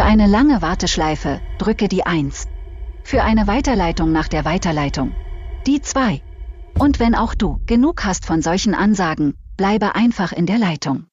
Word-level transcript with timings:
Für 0.00 0.06
eine 0.06 0.26
lange 0.26 0.62
Warteschleife 0.62 1.42
drücke 1.58 1.86
die 1.86 2.06
1. 2.06 2.48
Für 3.04 3.22
eine 3.22 3.46
Weiterleitung 3.46 4.12
nach 4.12 4.28
der 4.28 4.46
Weiterleitung 4.46 5.12
die 5.66 5.82
2. 5.82 6.22
Und 6.78 7.00
wenn 7.00 7.14
auch 7.14 7.34
du 7.34 7.60
genug 7.66 8.02
hast 8.06 8.24
von 8.24 8.40
solchen 8.40 8.74
Ansagen, 8.74 9.34
bleibe 9.58 9.94
einfach 9.94 10.32
in 10.32 10.46
der 10.46 10.56
Leitung. 10.56 11.09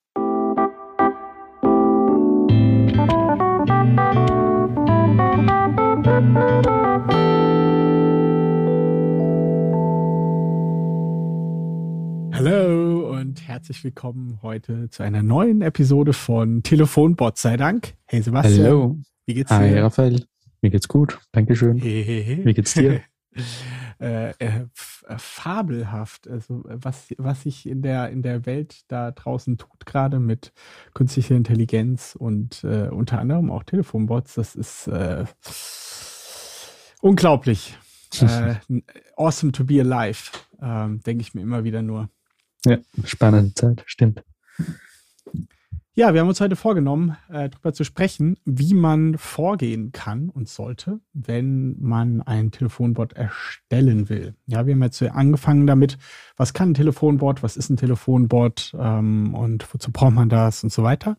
Herzlich 13.67 13.83
willkommen 13.83 14.39
heute 14.43 14.89
zu 14.91 15.03
einer 15.03 15.21
neuen 15.21 15.61
Episode 15.61 16.13
von 16.13 16.63
Telefonbot 16.63 17.37
sei 17.37 17.57
Dank. 17.57 17.95
Hey 18.05 18.21
Sebastian. 18.21 18.65
Hallo. 18.65 18.97
Wie 19.25 19.33
geht's 19.33 19.49
dir? 19.49 19.57
Hi 19.57 19.79
Raphael. 19.79 20.25
Mir 20.61 20.69
geht's 20.69 20.87
gut. 20.87 21.19
Dankeschön. 21.33 21.77
Hey, 21.77 22.01
hey, 22.01 22.23
hey. 22.23 22.45
Wie 22.45 22.53
geht's 22.53 22.75
dir? 22.75 23.01
äh, 23.99 24.29
äh, 24.29 24.67
fabelhaft. 25.17 26.29
Also 26.29 26.63
was, 26.63 27.13
was 27.17 27.41
sich 27.41 27.67
in 27.67 27.81
der, 27.81 28.09
in 28.09 28.21
der 28.21 28.45
Welt 28.45 28.83
da 28.87 29.11
draußen 29.11 29.57
tut, 29.57 29.85
gerade 29.85 30.21
mit 30.21 30.53
künstlicher 30.93 31.35
Intelligenz 31.35 32.15
und 32.17 32.63
äh, 32.63 32.87
unter 32.87 33.19
anderem 33.19 33.51
auch 33.51 33.63
Telefonbots, 33.63 34.35
das 34.35 34.55
ist 34.55 34.87
äh, 34.87 35.25
unglaublich. 37.01 37.77
Äh, 38.21 38.55
awesome 39.17 39.51
to 39.51 39.65
be 39.65 39.81
alive, 39.81 40.31
ähm, 40.61 41.01
denke 41.01 41.21
ich 41.21 41.35
mir 41.35 41.41
immer 41.41 41.65
wieder 41.65 41.81
nur. 41.81 42.09
Ja, 42.65 42.77
spannende 43.03 43.53
Zeit, 43.53 43.83
stimmt. 43.85 44.23
Ja, 45.97 46.13
wir 46.13 46.21
haben 46.21 46.27
uns 46.27 46.41
heute 46.41 46.55
vorgenommen, 46.55 47.17
äh, 47.27 47.49
darüber 47.49 47.73
zu 47.73 47.83
sprechen, 47.83 48.37
wie 48.45 48.75
man 48.75 49.17
vorgehen 49.17 49.91
kann 49.91 50.29
und 50.29 50.47
sollte, 50.47 50.99
wenn 51.13 51.75
man 51.79 52.21
ein 52.21 52.51
Telefonbot 52.51 53.13
erstellen 53.13 54.07
will. 54.07 54.35
Ja, 54.45 54.67
wir 54.67 54.75
haben 54.75 54.83
jetzt 54.83 55.01
angefangen 55.01 55.65
damit, 55.65 55.97
was 56.35 56.53
kann 56.53 56.69
ein 56.69 56.73
Telefonbot, 56.75 57.41
was 57.41 57.57
ist 57.57 57.71
ein 57.71 57.77
Telefonbot 57.77 58.75
ähm, 58.77 59.33
und 59.33 59.73
wozu 59.73 59.91
braucht 59.91 60.13
man 60.13 60.29
das 60.29 60.63
und 60.63 60.71
so 60.71 60.83
weiter. 60.83 61.17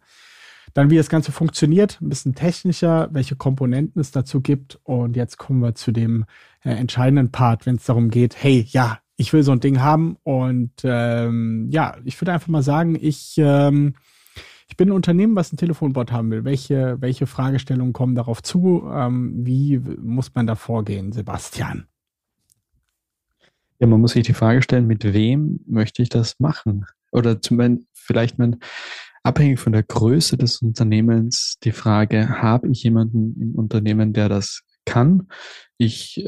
Dann, 0.74 0.90
wie 0.90 0.96
das 0.96 1.08
Ganze 1.08 1.32
funktioniert, 1.32 2.00
ein 2.00 2.08
bisschen 2.08 2.36
technischer, 2.36 3.08
welche 3.10 3.34
Komponenten 3.34 4.00
es 4.00 4.12
dazu 4.12 4.40
gibt. 4.40 4.78
Und 4.84 5.16
jetzt 5.16 5.38
kommen 5.38 5.60
wir 5.60 5.74
zu 5.74 5.90
dem 5.90 6.24
äh, 6.62 6.70
entscheidenden 6.70 7.32
Part, 7.32 7.66
wenn 7.66 7.76
es 7.76 7.84
darum 7.84 8.10
geht, 8.10 8.40
hey, 8.40 8.64
ja, 8.68 9.00
ich 9.18 9.32
will 9.32 9.42
so 9.42 9.52
ein 9.52 9.60
Ding 9.60 9.80
haben. 9.80 10.16
Und 10.22 10.72
ähm, 10.84 11.68
ja, 11.70 11.96
ich 12.04 12.18
würde 12.20 12.32
einfach 12.32 12.48
mal 12.48 12.62
sagen, 12.62 12.96
ich, 12.98 13.34
ähm, 13.36 13.94
ich 14.68 14.76
bin 14.76 14.88
ein 14.88 14.92
Unternehmen, 14.92 15.34
was 15.34 15.52
ein 15.52 15.56
Telefonbot 15.56 16.12
haben 16.12 16.30
will. 16.30 16.44
Welche, 16.44 16.96
welche 17.00 17.26
Fragestellungen 17.26 17.92
kommen 17.92 18.14
darauf 18.14 18.42
zu? 18.42 18.88
Ähm, 18.90 19.44
wie 19.44 19.78
muss 19.78 20.34
man 20.34 20.46
da 20.46 20.54
vorgehen, 20.54 21.12
Sebastian? 21.12 21.88
Ja, 23.80 23.88
man 23.88 24.00
muss 24.00 24.12
sich 24.12 24.24
die 24.24 24.34
Frage 24.34 24.62
stellen, 24.62 24.86
mit 24.86 25.04
wem 25.04 25.60
möchte 25.66 26.02
ich 26.02 26.08
das 26.08 26.38
machen? 26.38 26.86
Oder 27.10 27.42
zumindest 27.42 27.88
vielleicht 27.94 28.38
man 28.38 28.58
abhängig 29.24 29.58
von 29.58 29.72
der 29.72 29.82
Größe 29.82 30.36
des 30.36 30.62
Unternehmens 30.62 31.58
die 31.64 31.72
Frage, 31.72 32.40
habe 32.40 32.68
ich 32.68 32.84
jemanden 32.84 33.40
im 33.40 33.54
Unternehmen, 33.56 34.12
der 34.12 34.28
das 34.28 34.62
kann? 34.84 35.28
Ich 35.76 36.24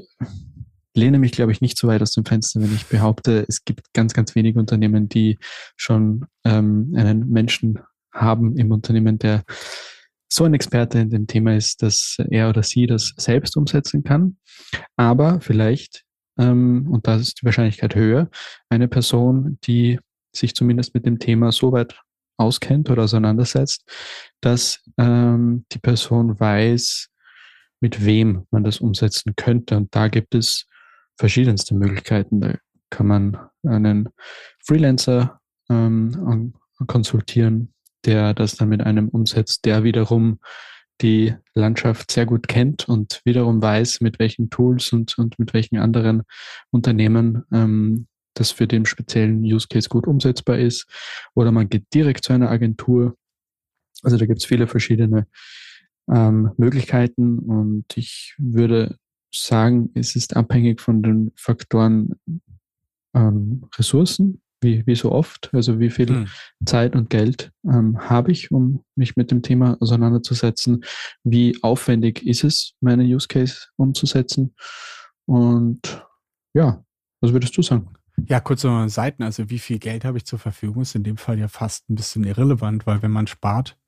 lehne 0.95 1.19
mich, 1.19 1.33
glaube 1.33 1.53
ich, 1.53 1.61
nicht 1.61 1.79
so 1.79 1.89
weit 1.89 2.03
aus 2.03 2.13
dem 2.13 2.25
Fenster, 2.25 2.61
wenn 2.61 2.75
ich 2.75 2.87
behaupte, 2.87 3.45
es 3.49 3.65
gibt 3.65 3.93
ganz, 3.93 4.13
ganz 4.13 4.35
wenige 4.35 4.59
Unternehmen, 4.59 5.09
die 5.09 5.39
schon 5.77 6.27
ähm, 6.45 6.93
einen 6.97 7.29
Menschen 7.29 7.79
haben 8.13 8.57
im 8.57 8.73
Unternehmen, 8.73 9.19
der 9.19 9.45
so 10.33 10.45
ein 10.45 10.55
Experte 10.55 10.99
in 10.99 11.11
dem 11.11 11.27
Thema 11.27 11.57
ist, 11.57 11.83
dass 11.83 12.17
er 12.31 12.49
oder 12.49 12.63
sie 12.63 12.87
das 12.87 13.13
selbst 13.17 13.57
umsetzen 13.57 14.05
kann. 14.05 14.37
Aber 14.97 15.41
vielleicht, 15.41 16.05
ähm, 16.39 16.89
und 16.91 17.07
da 17.07 17.17
ist 17.17 17.41
die 17.41 17.45
Wahrscheinlichkeit 17.45 17.95
höher, 17.95 18.29
eine 18.69 18.89
Person, 18.89 19.59
die 19.65 19.99
sich 20.33 20.55
zumindest 20.55 20.95
mit 20.95 21.07
dem 21.07 21.19
Thema 21.19 21.51
so 21.51 21.73
weit 21.73 22.01
auskennt 22.37 22.89
oder 22.91 23.05
auseinandersetzt, 23.05 23.85
dass 24.41 24.83
ähm, 24.99 25.67
die 25.73 25.79
Person 25.79 26.39
weiß, 26.39 27.09
mit 27.81 28.05
wem 28.05 28.47
man 28.51 28.65
das 28.65 28.79
umsetzen 28.79 29.35
könnte. 29.37 29.77
Und 29.77 29.95
da 29.95 30.09
gibt 30.09 30.35
es 30.35 30.67
verschiedenste 31.21 31.75
Möglichkeiten. 31.75 32.41
Da 32.41 32.55
kann 32.89 33.07
man 33.07 33.37
einen 33.63 34.09
Freelancer 34.59 35.39
ähm, 35.69 36.55
konsultieren, 36.87 37.75
der 38.07 38.33
das 38.33 38.57
dann 38.57 38.71
mit 38.71 38.81
einem 38.81 39.09
umsetzt, 39.09 39.67
der 39.67 39.85
wiederum 39.85 40.41
die 41.03 41.35
Landschaft 41.55 42.11
sehr 42.11 42.25
gut 42.25 42.49
kennt 42.49 42.89
und 42.89 43.21
wiederum 43.25 43.61
weiß, 43.61 44.01
mit 44.01 44.19
welchen 44.19 44.49
Tools 44.49 44.93
und, 44.95 45.19
und 45.19 45.39
mit 45.39 45.53
welchen 45.53 45.79
anderen 45.79 46.23
Unternehmen 46.71 47.45
ähm, 47.53 48.07
das 48.35 48.51
für 48.51 48.67
den 48.67 48.87
speziellen 48.87 49.43
Use 49.43 49.69
Case 49.69 49.91
gut 49.91 50.07
umsetzbar 50.07 50.59
ist. 50.59 50.87
Oder 51.35 51.53
man 51.53 51.69
geht 51.69 51.85
direkt 51.93 52.25
zu 52.25 52.33
einer 52.33 52.51
Agentur. 52.51 53.17
Also 54.03 54.17
da 54.17 54.25
gibt 54.25 54.41
es 54.41 54.47
viele 54.47 54.67
verschiedene 54.67 55.27
ähm, 56.11 56.53
Möglichkeiten 56.57 57.39
und 57.41 57.85
ich 57.97 58.35
würde 58.39 58.97
sagen, 59.33 59.91
es 59.95 60.17
ist 60.17 60.37
abhängig 60.37 60.81
von 60.81 61.03
den 61.03 61.33
Faktoren 61.37 62.15
ähm, 63.15 63.67
Ressourcen, 63.77 64.43
wie, 64.61 64.87
wie 64.87 64.95
so 64.95 65.13
oft. 65.13 65.51
Also 65.53 65.79
wie 65.79 65.91
viel 65.91 66.09
hm. 66.09 66.29
Zeit 66.65 66.95
und 66.95 67.11
Geld 67.11 67.53
ähm, 67.65 67.99
habe 67.99 68.33
ich, 68.33 68.51
um 68.51 68.85
mich 68.95 69.17
mit 69.17 69.31
dem 69.31 69.43
Thema 69.43 69.77
auseinanderzusetzen? 69.81 70.85
Wie 71.25 71.57
aufwendig 71.63 72.27
ist 72.27 72.45
es, 72.45 72.75
meine 72.81 73.05
Use 73.05 73.29
Case 73.29 73.69
umzusetzen? 73.77 74.55
Und 75.27 76.07
ja, 76.55 76.85
was 77.21 77.33
würdest 77.33 77.57
du 77.57 77.63
sagen? 77.63 77.95
Ja, 78.27 78.41
kurz 78.41 78.65
noch 78.65 78.87
Seiten. 78.89 79.23
Also 79.23 79.49
wie 79.51 79.59
viel 79.59 79.79
Geld 79.79 80.05
habe 80.05 80.19
ich 80.19 80.27
zur 80.27 80.39
Verfügung, 80.39 80.83
ist 80.83 80.95
in 80.95 81.05
dem 81.05 81.17
Fall 81.17 81.39
ja 81.39 81.49
fast 81.49 81.89
ein 81.89 81.95
bisschen 81.95 82.25
irrelevant, 82.25 82.87
weil 82.87 83.03
wenn 83.03 83.11
man 83.11 83.27
spart, 83.27 83.79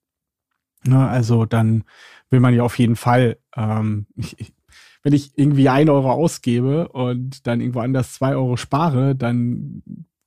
ne, 0.85 1.07
also 1.09 1.45
dann 1.45 1.85
will 2.31 2.41
man 2.41 2.55
ja 2.55 2.63
auf 2.63 2.79
jeden 2.79 2.97
Fall, 2.97 3.39
ähm, 3.57 4.07
ich, 4.17 4.39
ich, 4.41 4.55
wenn 5.03 5.13
ich 5.13 5.33
irgendwie 5.37 5.69
ein 5.69 5.89
Euro 5.89 6.11
ausgebe 6.11 6.89
und 6.89 7.47
dann 7.47 7.61
irgendwo 7.61 7.81
anders 7.81 8.15
zwei 8.15 8.35
Euro 8.35 8.57
spare, 8.57 9.15
dann 9.15 9.83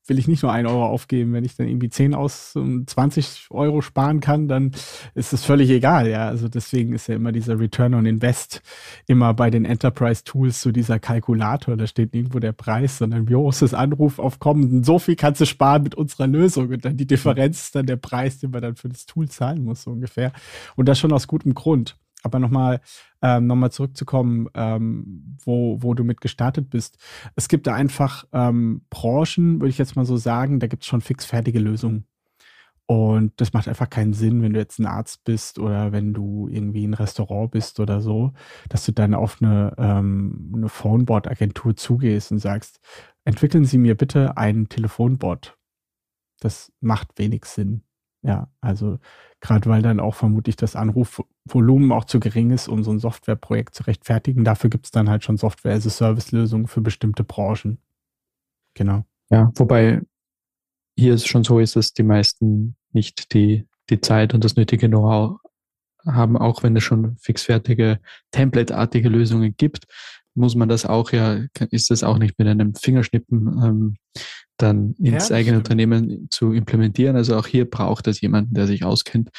will 0.07 0.19
ich 0.19 0.27
nicht 0.27 0.43
nur 0.43 0.51
ein 0.51 0.67
Euro 0.67 0.85
aufgeben. 0.85 1.33
Wenn 1.33 1.43
ich 1.43 1.55
dann 1.55 1.67
irgendwie 1.67 1.89
10 1.89 2.13
aus 2.13 2.53
20 2.53 3.47
Euro 3.49 3.81
sparen 3.81 4.19
kann, 4.19 4.47
dann 4.47 4.71
ist 5.13 5.33
es 5.33 5.43
völlig 5.43 5.69
egal. 5.69 6.07
Ja, 6.07 6.27
also 6.27 6.47
deswegen 6.47 6.93
ist 6.93 7.07
ja 7.07 7.15
immer 7.15 7.31
dieser 7.31 7.59
Return 7.59 7.93
on 7.93 8.05
Invest 8.05 8.61
immer 9.07 9.33
bei 9.33 9.49
den 9.49 9.65
Enterprise 9.65 10.23
Tools 10.23 10.61
so 10.61 10.71
dieser 10.71 10.99
Kalkulator. 10.99 11.75
Da 11.75 11.87
steht 11.87 12.13
nirgendwo 12.13 12.39
der 12.39 12.51
Preis, 12.51 12.99
sondern 12.99 13.27
wie 13.29 13.35
hoch 13.35 13.49
ist 13.51 13.61
das 13.61 13.73
Anrufaufkommen? 13.73 14.83
So 14.83 14.99
viel 14.99 15.15
kannst 15.15 15.41
du 15.41 15.45
sparen 15.45 15.83
mit 15.83 15.95
unserer 15.95 16.27
Lösung. 16.27 16.69
Und 16.69 16.85
dann 16.85 16.97
die 16.97 17.07
Differenz 17.07 17.61
ist 17.61 17.75
dann 17.75 17.87
der 17.87 17.97
Preis, 17.97 18.39
den 18.39 18.51
man 18.51 18.61
dann 18.61 18.75
für 18.75 18.89
das 18.89 19.05
Tool 19.05 19.27
zahlen 19.29 19.63
muss, 19.63 19.83
so 19.83 19.91
ungefähr. 19.91 20.33
Und 20.75 20.87
das 20.87 20.99
schon 20.99 21.13
aus 21.13 21.27
gutem 21.27 21.53
Grund. 21.53 21.97
Aber 22.25 22.39
nochmal 22.39 22.81
ähm, 23.21 23.45
noch 23.45 23.69
zurückzukommen, 23.69 24.47
ähm, 24.55 25.37
wo, 25.43 25.81
wo 25.81 25.93
du 25.93 26.03
mit 26.03 26.21
gestartet 26.21 26.71
bist. 26.71 26.97
Es 27.35 27.47
gibt 27.47 27.67
da 27.67 27.75
einfach 27.75 28.25
ähm, 28.33 28.81
Branchen, 28.89 29.61
würde 29.61 29.69
ich 29.69 29.77
jetzt 29.77 29.95
mal 29.95 30.05
so 30.05 30.17
sagen, 30.17 30.59
da 30.59 30.65
gibt 30.65 30.81
es 30.81 30.87
schon 30.87 31.01
fixfertige 31.01 31.59
Lösungen. 31.59 32.07
Und 32.87 33.33
das 33.37 33.53
macht 33.53 33.67
einfach 33.67 33.89
keinen 33.89 34.13
Sinn, 34.13 34.41
wenn 34.41 34.53
du 34.53 34.59
jetzt 34.59 34.79
ein 34.79 34.87
Arzt 34.87 35.23
bist 35.23 35.59
oder 35.59 35.91
wenn 35.91 36.13
du 36.13 36.47
irgendwie 36.47 36.85
ein 36.85 36.93
Restaurant 36.95 37.51
bist 37.51 37.79
oder 37.79 38.01
so, 38.01 38.33
dass 38.69 38.85
du 38.85 38.91
dann 38.91 39.13
auf 39.13 39.41
eine, 39.41 39.73
ähm, 39.77 40.51
eine 40.55 40.69
Phoneboard-Agentur 40.69 41.75
zugehst 41.75 42.31
und 42.31 42.39
sagst, 42.39 42.79
entwickeln 43.23 43.65
Sie 43.65 43.77
mir 43.77 43.95
bitte 43.95 44.37
ein 44.37 44.67
Telefonbot. 44.69 45.57
Das 46.39 46.71
macht 46.79 47.17
wenig 47.17 47.45
Sinn. 47.45 47.81
Ja, 48.25 48.49
also 48.59 48.97
gerade 49.39 49.69
weil 49.69 49.83
dann 49.83 49.99
auch 49.99 50.15
vermutlich 50.15 50.55
das 50.55 50.75
Anrufvolumen 50.75 51.91
auch 51.91 52.05
zu 52.05 52.19
gering 52.19 52.49
ist, 52.49 52.67
um 52.67 52.83
so 52.83 52.91
ein 52.91 52.97
Softwareprojekt 52.97 53.75
zu 53.75 53.83
rechtfertigen. 53.83 54.43
Dafür 54.43 54.71
gibt 54.71 54.85
es 54.85 54.91
dann 54.91 55.09
halt 55.09 55.23
schon 55.23 55.37
Software-as-a-Service-Lösungen 55.37 56.65
für 56.65 56.81
bestimmte 56.81 57.23
Branchen. 57.23 57.77
Genau. 58.73 59.05
Ja, 59.29 59.51
wobei 59.55 60.01
hier 60.97 61.13
es 61.13 61.27
schon 61.27 61.43
so 61.43 61.59
ist, 61.59 61.75
dass 61.75 61.93
die 61.93 62.03
meisten 62.03 62.75
nicht 62.93 63.33
die, 63.33 63.67
die 63.91 64.01
Zeit 64.01 64.33
und 64.33 64.43
das 64.43 64.55
nötige 64.55 64.87
Know-how 64.87 65.39
haben, 66.07 66.35
auch 66.35 66.63
wenn 66.63 66.75
es 66.75 66.83
schon 66.83 67.15
fixfertige, 67.17 67.99
template-artige 68.31 69.09
Lösungen 69.09 69.55
gibt, 69.55 69.85
muss 70.33 70.55
man 70.55 70.67
das 70.67 70.85
auch 70.85 71.11
ja, 71.11 71.45
ist 71.69 71.91
das 71.91 72.03
auch 72.03 72.17
nicht 72.17 72.39
mit 72.39 72.47
einem 72.47 72.73
Fingerschnippen 72.73 73.47
ähm, 73.63 73.97
dann 74.57 74.93
ins 74.93 75.29
ja, 75.29 75.35
eigene 75.35 75.55
stimmt. 75.55 75.67
Unternehmen 75.67 76.27
zu 76.29 76.53
implementieren. 76.53 77.15
Also 77.15 77.37
auch 77.37 77.47
hier 77.47 77.69
braucht 77.69 78.07
es 78.07 78.21
jemanden, 78.21 78.53
der 78.53 78.67
sich 78.67 78.83
auskennt. 78.83 79.29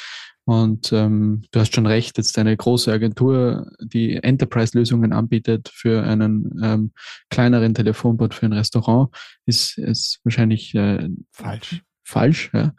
Und 0.45 0.93
ähm, 0.93 1.43
du 1.51 1.59
hast 1.59 1.75
schon 1.75 1.87
recht, 1.87 2.19
jetzt 2.19 2.39
eine 2.39 2.57
große 2.57 2.93
Agentur, 2.93 3.69
die 3.81 4.15
Enterprise-Lösungen 4.15 5.13
anbietet 5.13 5.69
für 5.75 6.05
einen 6.05 6.61
ähm, 6.63 6.93
kleineren 7.31 7.75
Telefonbot 7.75 8.33
für 8.33 8.47
ein 8.47 8.53
Restaurant, 8.53 9.09
ist, 9.45 9.77
ist 9.77 10.21
wahrscheinlich 10.23 10.73
äh, 10.77 11.09
falsch. 11.33 11.83
Falsch, 12.05 12.51
ja. 12.55 12.73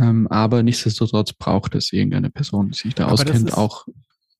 Ähm, 0.00 0.26
aber 0.28 0.64
nichtsdestotrotz 0.64 1.32
braucht 1.32 1.76
es 1.76 1.92
irgendeine 1.92 2.28
Person, 2.28 2.70
die 2.70 2.76
sich 2.76 2.94
da 2.94 3.04
aber 3.04 3.12
auskennt, 3.12 3.56
auch 3.56 3.86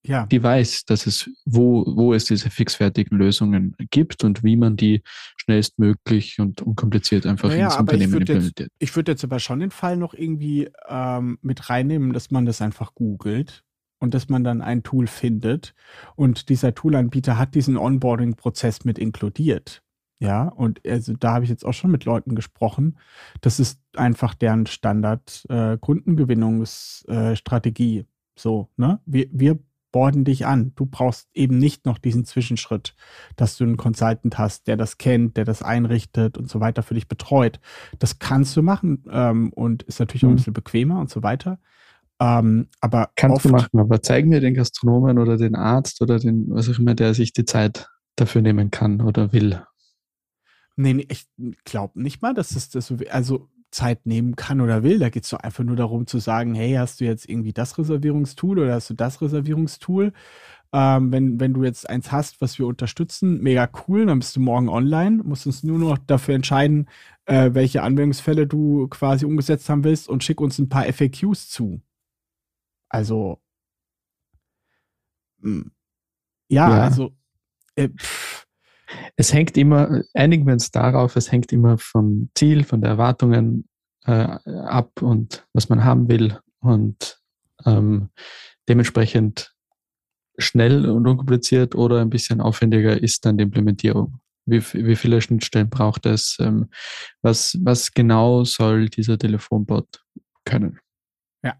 ja. 0.06 0.26
die 0.26 0.43
weiß, 0.43 0.85
dass 0.85 1.06
es, 1.06 1.31
wo, 1.44 1.85
wo 1.87 2.14
es 2.14 2.25
diese 2.25 2.50
fixfertigen 2.50 3.19
Lösungen 3.19 3.76
gibt 3.91 4.25
und 4.25 4.43
wie 4.43 4.56
man 4.56 4.76
die 4.76 5.03
schnellstmöglich 5.37 6.41
und 6.41 6.62
unkompliziert 6.62 7.26
einfach 7.26 7.49
naja, 7.49 7.67
ins 7.67 7.76
Unternehmen 7.76 8.14
ich 8.14 8.20
implementiert. 8.20 8.61
Jetzt, 8.61 8.73
ich 8.79 8.97
würde 8.97 9.12
jetzt 9.12 9.25
aber 9.25 9.38
schon 9.38 9.61
den 9.61 9.70
Fall 9.70 9.97
noch 9.97 10.14
irgendwie 10.14 10.70
ähm, 10.88 11.38
mit 11.43 11.70
reinnehmen, 11.70 12.12
dass 12.12 12.31
man 12.31 12.47
das 12.47 12.62
einfach 12.62 12.94
googelt 12.94 13.62
und 13.99 14.14
dass 14.14 14.29
man 14.29 14.44
dann 14.44 14.62
ein 14.62 14.82
Tool 14.82 15.06
findet 15.06 15.75
und 16.14 16.49
dieser 16.49 16.75
Toolanbieter 16.75 17.38
hat 17.38 17.55
diesen 17.55 17.76
Onboarding-Prozess 17.76 18.85
mit 18.85 18.99
inkludiert. 18.99 19.82
Ja, 20.19 20.44
und 20.44 20.81
also 20.87 21.12
da 21.12 21.35
habe 21.35 21.44
ich 21.44 21.50
jetzt 21.50 21.67
auch 21.67 21.75
schon 21.75 21.91
mit 21.91 22.06
Leuten 22.06 22.35
gesprochen. 22.35 22.99
Das 23.43 23.61
ist 23.61 23.82
einfach 23.94 24.35
deren 24.35 24.64
Standard 24.64 25.44
äh, 25.50 25.76
Kundengewinnungsstrategie. 25.79 27.99
Äh, 27.99 28.06
so, 28.38 28.70
ne? 28.76 29.00
Wir, 29.05 29.26
wir 29.31 29.58
borden 29.96 30.25
dich 30.25 30.44
an. 30.44 30.72
Du 30.76 30.84
brauchst 30.84 31.31
eben 31.32 31.56
nicht 31.56 31.87
noch 31.87 31.96
diesen 31.96 32.26
Zwischenschritt, 32.26 32.94
dass 33.34 33.56
du 33.56 33.64
einen 33.64 33.78
Consultant 33.78 34.37
hast, 34.37 34.66
der 34.66 34.76
das 34.76 34.98
kennt, 34.98 35.38
der 35.38 35.46
das 35.46 35.62
einrichtet 35.62 36.37
und 36.37 36.50
so 36.50 36.60
weiter 36.60 36.82
für 36.82 36.93
dich 36.93 37.08
betreut. 37.08 37.60
Das 37.98 38.19
kannst 38.19 38.54
du 38.58 38.62
machen 38.62 39.04
ähm, 39.10 39.54
und 39.54 39.84
ist 39.84 39.98
natürlich 39.98 40.22
mhm. 40.22 40.26
auch 40.26 40.31
ein 40.31 40.34
mhm. 40.34 40.37
bisschen 40.37 40.52
bequemer 40.52 41.00
und 41.00 41.08
so 41.08 41.22
weiter. 41.22 41.58
Ähm, 42.20 42.69
aber 42.82 43.08
kannst 43.16 43.46
du 43.46 43.48
machen, 43.48 43.81
aber 43.81 44.02
zeig 44.02 44.26
mir 44.26 44.40
den 44.40 44.52
Gastronomen 44.52 45.19
oder 45.19 45.38
den 45.38 45.54
Arzt 45.54 46.02
oder 46.02 46.19
den, 46.19 46.44
was 46.50 46.69
auch 46.69 46.78
immer, 46.78 46.94
der 46.94 47.14
sich 47.14 47.32
die 47.32 47.46
Zeit 47.46 47.88
dafür 48.16 48.43
nehmen 48.43 48.70
kann 48.70 49.00
oder 49.00 49.32
will. 49.32 49.62
Nee, 50.76 51.06
ich 51.08 51.26
glaube 51.64 52.02
nicht 52.02 52.20
mal, 52.20 52.34
dass 52.34 52.54
es 52.54 52.69
das 52.69 52.88
so, 52.88 52.98
also 53.08 53.48
Zeit 53.71 54.07
nehmen 54.07 54.37
kann 54.37 54.61
oder 54.61 54.83
will. 54.83 54.99
Da 54.99 55.09
geht 55.11 55.25
es 55.25 55.31
doch 55.31 55.41
einfach 55.41 55.65
nur 55.65 55.77
darum 55.77 56.07
zu 56.07 56.19
sagen, 56.19 56.55
hey, 56.55 56.75
hast 56.75 57.01
du 57.01 57.05
jetzt 57.05 57.29
irgendwie 57.29 57.53
das 57.53 57.79
Reservierungstool 57.79 58.59
oder 58.59 58.75
hast 58.75 58.91
du 58.91 58.95
das 58.95 59.21
Reservierungstool? 59.21 60.13
Ähm, 60.73 61.13
wenn, 61.13 61.41
wenn 61.41 61.55
du 61.55 61.65
jetzt 61.65 61.89
eins 61.89 62.13
hast, 62.13 62.41
was 62.41 62.59
wir 62.59 62.67
unterstützen, 62.67 63.41
mega 63.43 63.69
cool, 63.89 64.07
dann 64.07 64.19
bist 64.19 64.37
du 64.37 64.41
morgen 64.41 64.69
online, 64.69 65.23
musst 65.23 65.47
uns 65.47 65.63
nur 65.63 65.79
noch 65.79 65.99
dafür 65.99 66.35
entscheiden, 66.35 66.89
äh, 67.27 67.51
welche 67.55 67.83
Anwendungsfälle 67.83 68.47
du 68.47 68.89
quasi 68.89 69.25
umgesetzt 69.25 69.69
haben 69.69 69.85
willst 69.85 70.09
und 70.09 70.25
schick 70.25 70.41
uns 70.41 70.59
ein 70.59 70.69
paar 70.69 70.85
FAQs 70.93 71.49
zu. 71.49 71.81
Also, 72.89 73.41
mh, 75.39 75.51
hm, 75.63 75.71
ja, 76.49 76.71
ja, 76.71 76.83
also, 76.85 77.13
äh, 77.77 77.89
pff, 77.89 78.25
es 79.16 79.32
hängt 79.32 79.56
immer, 79.56 80.02
einigen 80.14 80.46
wir 80.46 80.52
uns 80.52 80.70
darauf, 80.70 81.16
es 81.16 81.32
hängt 81.32 81.52
immer 81.52 81.78
vom 81.78 82.31
Ziel, 82.34 82.64
von 82.64 82.81
der 82.81 82.90
Erwartungen 82.90 83.69
äh, 84.04 84.10
ab 84.12 85.02
und 85.02 85.46
was 85.52 85.69
man 85.69 85.84
haben 85.84 86.08
will 86.08 86.38
und 86.60 87.20
ähm, 87.64 88.10
dementsprechend 88.69 89.54
schnell 90.38 90.88
und 90.88 91.06
unkompliziert 91.06 91.75
oder 91.75 92.00
ein 92.00 92.10
bisschen 92.10 92.40
aufwendiger 92.40 93.02
ist 93.02 93.25
dann 93.25 93.38
die 93.38 93.44
Implementierung. 93.44 94.20
Wie, 94.44 94.60
wie 94.60 94.96
viele 94.96 95.20
Schnittstellen 95.20 95.70
braucht 95.70 96.06
es? 96.06 96.37
Ähm, 96.40 96.69
was, 97.22 97.58
was 97.62 97.93
genau 97.93 98.44
soll 98.44 98.88
dieser 98.88 99.19
Telefonbot 99.19 100.04
können? 100.44 100.78
Ja. 101.43 101.56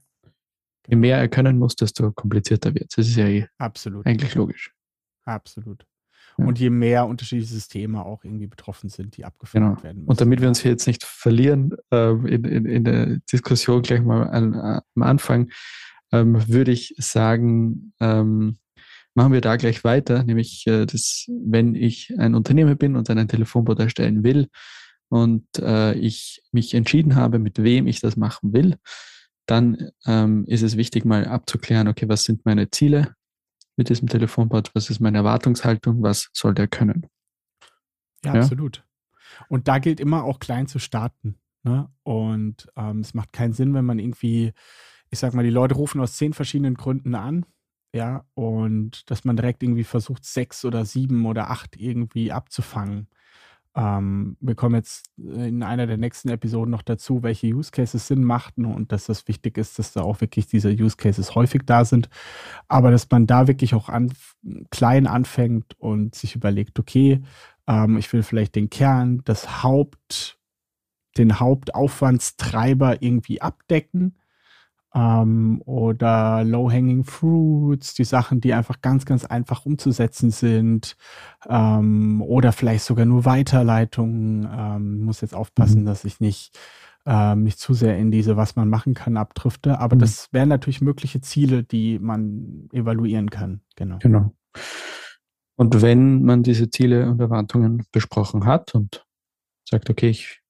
Je 0.87 0.97
mehr 0.97 1.19
er 1.19 1.29
können 1.29 1.59
muss, 1.59 1.75
desto 1.75 2.13
komplizierter 2.13 2.75
wird 2.75 2.91
es. 2.91 2.97
Das 2.97 3.09
ist 3.09 3.17
ja 3.17 3.27
eh 3.27 3.49
Absolut. 3.59 4.07
eigentlich 4.07 4.35
logisch. 4.35 4.73
Absolut. 5.25 5.85
Und 6.45 6.59
je 6.59 6.71
mehr 6.71 7.07
unterschiedliche 7.07 7.53
Systeme 7.53 8.05
auch 8.05 8.23
irgendwie 8.23 8.47
betroffen 8.47 8.91
sind, 8.91 9.17
die 9.17 9.25
abgefragt 9.25 9.55
genau. 9.55 9.83
werden 9.83 9.99
müssen. 9.99 10.09
Und 10.09 10.21
damit 10.21 10.41
wir 10.41 10.49
uns 10.49 10.61
hier 10.61 10.71
jetzt 10.71 10.87
nicht 10.87 11.05
verlieren 11.05 11.71
äh, 11.91 12.11
in, 12.11 12.45
in, 12.45 12.67
in, 12.67 12.85
der 12.85 13.19
Diskussion 13.33 13.83
gleich 13.83 14.03
mal 14.03 14.29
an, 14.29 14.55
am 14.55 15.03
Anfang, 15.03 15.51
ähm, 16.13 16.47
würde 16.49 16.73
ich 16.73 16.95
sagen, 16.99 17.95
ähm, 18.01 18.59
machen 19.15 19.33
wir 19.33 19.41
da 19.41 19.57
gleich 19.57 19.83
weiter, 19.83 20.23
nämlich 20.25 20.67
äh, 20.67 20.85
das, 20.85 21.27
wenn 21.29 21.75
ich 21.75 22.13
ein 22.19 22.35
Unternehmer 22.35 22.75
bin 22.75 22.97
und 22.97 23.09
einen 23.09 23.29
Telefonbot 23.29 23.81
erstellen 23.81 24.23
will 24.23 24.49
und 25.09 25.47
äh, 25.59 25.95
ich 25.95 26.43
mich 26.53 26.75
entschieden 26.75 27.17
habe, 27.17 27.39
mit 27.39 27.63
wem 27.63 27.87
ich 27.87 28.01
das 28.01 28.17
machen 28.17 28.53
will, 28.53 28.77
dann 29.47 29.91
ähm, 30.07 30.45
ist 30.47 30.63
es 30.63 30.77
wichtig, 30.77 31.05
mal 31.05 31.27
abzuklären, 31.27 31.89
okay, 31.89 32.09
was 32.09 32.25
sind 32.25 32.45
meine 32.45 32.71
Ziele, 32.71 33.15
mit 33.77 33.89
diesem 33.89 34.09
Telefonbot? 34.09 34.71
Was 34.75 34.91
ist 34.91 35.01
meine 35.01 35.19
Erwartungshaltung? 35.19 36.03
Was 36.03 36.31
soll 36.33 36.55
der 36.55 36.69
können? 36.69 37.07
Ja, 38.25 38.35
ja? 38.35 38.41
absolut. 38.41 38.85
Und 39.49 39.69
da 39.69 39.79
gilt 39.79 40.01
immer 40.01 40.25
auch 40.25 40.39
klein 40.39 40.67
zu 40.67 40.79
starten. 40.79 41.39
Ne? 41.63 41.89
Und 42.03 42.69
ähm, 42.77 43.01
es 43.01 43.15
macht 43.15 43.33
keinen 43.33 43.53
Sinn, 43.53 43.75
wenn 43.75 43.85
man 43.85 43.99
irgendwie, 43.99 44.53
ich 45.11 45.19
sag 45.19 45.35
mal, 45.35 45.45
die 45.45 45.51
Leute 45.51 45.75
rufen 45.75 46.01
aus 46.01 46.17
zehn 46.17 46.33
verschiedenen 46.33 46.75
Gründen 46.75 47.15
an. 47.15 47.45
Ja, 47.93 48.27
und 48.35 49.11
dass 49.11 49.25
man 49.25 49.37
direkt 49.37 49.63
irgendwie 49.63 49.85
versucht, 49.85 50.25
sechs 50.25 50.65
oder 50.65 50.85
sieben 50.85 51.25
oder 51.25 51.51
acht 51.51 51.77
irgendwie 51.77 52.31
abzufangen. 52.31 53.09
Ähm, 53.77 54.39
wir 54.41 54.55
kommen 54.55 54.75
jetzt 54.75 55.11
in 55.19 55.63
einer 55.63 55.87
der 55.87 55.99
nächsten 55.99 56.31
Episoden 56.31 56.71
noch 56.71 56.83
dazu, 56.83 57.23
welche 57.23 57.49
Use 57.49 57.71
Cases 57.71 58.07
Sinn 58.07 58.25
machten 58.25 58.65
und 58.65 58.91
dass 58.91 59.07
das 59.07 59.29
wichtig 59.29 59.59
ist, 59.59 59.79
dass 59.79 59.93
da 59.93 60.01
auch 60.01 60.23
wirklich 60.23 60.47
diese 60.47 60.71
Use 60.71 60.97
Cases 60.97 61.35
häufig 61.35 61.63
da 61.67 61.85
sind. 61.85 62.09
Aber 62.69 62.91
dass 62.91 63.09
man 63.11 63.27
da 63.27 63.47
wirklich 63.47 63.75
auch 63.75 63.91
an, 63.91 64.13
klein 64.71 65.07
anfängt 65.07 65.79
und 65.79 66.15
sich 66.15 66.35
überlegt, 66.35 66.79
okay, 66.79 67.23
ähm, 67.67 67.99
ich 67.99 68.11
will 68.15 68.23
vielleicht 68.23 68.55
den 68.55 68.71
Kern, 68.71 69.21
das 69.25 69.63
Haupt, 69.63 70.39
den 71.19 71.39
Hauptaufwandstreiber 71.39 73.03
irgendwie 73.03 73.43
abdecken 73.43 74.17
ähm, 74.97 75.61
oder 75.67 76.43
Low-Hanging 76.43 77.05
Fruits, 77.05 77.95
die 77.95 78.05
Sachen, 78.05 78.41
die 78.41 78.55
einfach 78.55 78.81
ganz, 78.81 79.05
ganz 79.05 79.25
einfach 79.27 79.67
umzusetzen 79.67 80.31
sind 80.31 80.97
ähm, 81.49 82.23
oder 82.23 82.53
vielleicht 82.53 82.85
sogar 82.85 83.05
nur 83.05 83.27
Weiterleitungen. 83.27 84.49
Ähm, 84.51 85.05
muss 85.05 85.21
jetzt 85.21 85.35
aufpassen, 85.35 85.83
mhm. 85.83 85.87
dass 85.87 86.05
ich 86.05 86.21
nicht, 86.21 86.59
ähm, 87.05 87.43
nicht 87.43 87.59
zu 87.59 87.75
sehr 87.75 87.99
in 87.99 88.11
diese, 88.11 88.37
was 88.37 88.57
man 88.57 88.71
machen 88.71 88.95
kann, 88.95 89.19
abdrifte. 89.19 89.79
Aber 89.79 89.97
mhm. 89.97 90.01
das 90.01 90.33
wären 90.33 90.49
natürlich 90.49 90.81
mögliche 90.81 91.21
Ziele, 91.21 91.63
die 91.63 91.99
man 91.99 92.69
evaluieren 92.73 93.29
kann. 93.29 93.61
Genau. 93.77 93.99
Genau. 94.01 94.33
Und 95.57 95.83
wenn 95.83 96.23
man 96.23 96.43
diese 96.43 96.71
Ziele 96.71 97.11
und 97.11 97.21
Erwartungen 97.21 97.85
besprochen 97.93 98.47
hat 98.47 98.75
und 98.75 99.07
sagt, 99.69 99.91
okay, 99.91 100.11
ich 100.11 100.41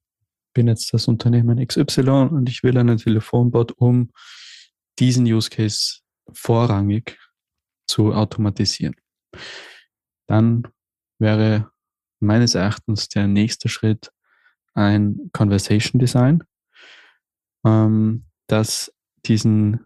bin 0.56 0.68
jetzt 0.68 0.94
das 0.94 1.06
Unternehmen 1.06 1.64
XY 1.64 2.30
und 2.30 2.48
ich 2.48 2.62
will 2.62 2.78
einen 2.78 2.96
Telefonbot, 2.96 3.72
um 3.72 4.10
diesen 4.98 5.26
Use 5.26 5.50
Case 5.50 5.98
vorrangig 6.32 7.18
zu 7.86 8.14
automatisieren. 8.14 8.96
Dann 10.26 10.66
wäre 11.18 11.70
meines 12.20 12.54
Erachtens 12.54 13.10
der 13.10 13.26
nächste 13.26 13.68
Schritt 13.68 14.10
ein 14.72 15.28
Conversation 15.34 16.00
Design, 16.00 16.42
ähm, 17.66 18.24
das 18.46 18.90
diesen, 19.26 19.84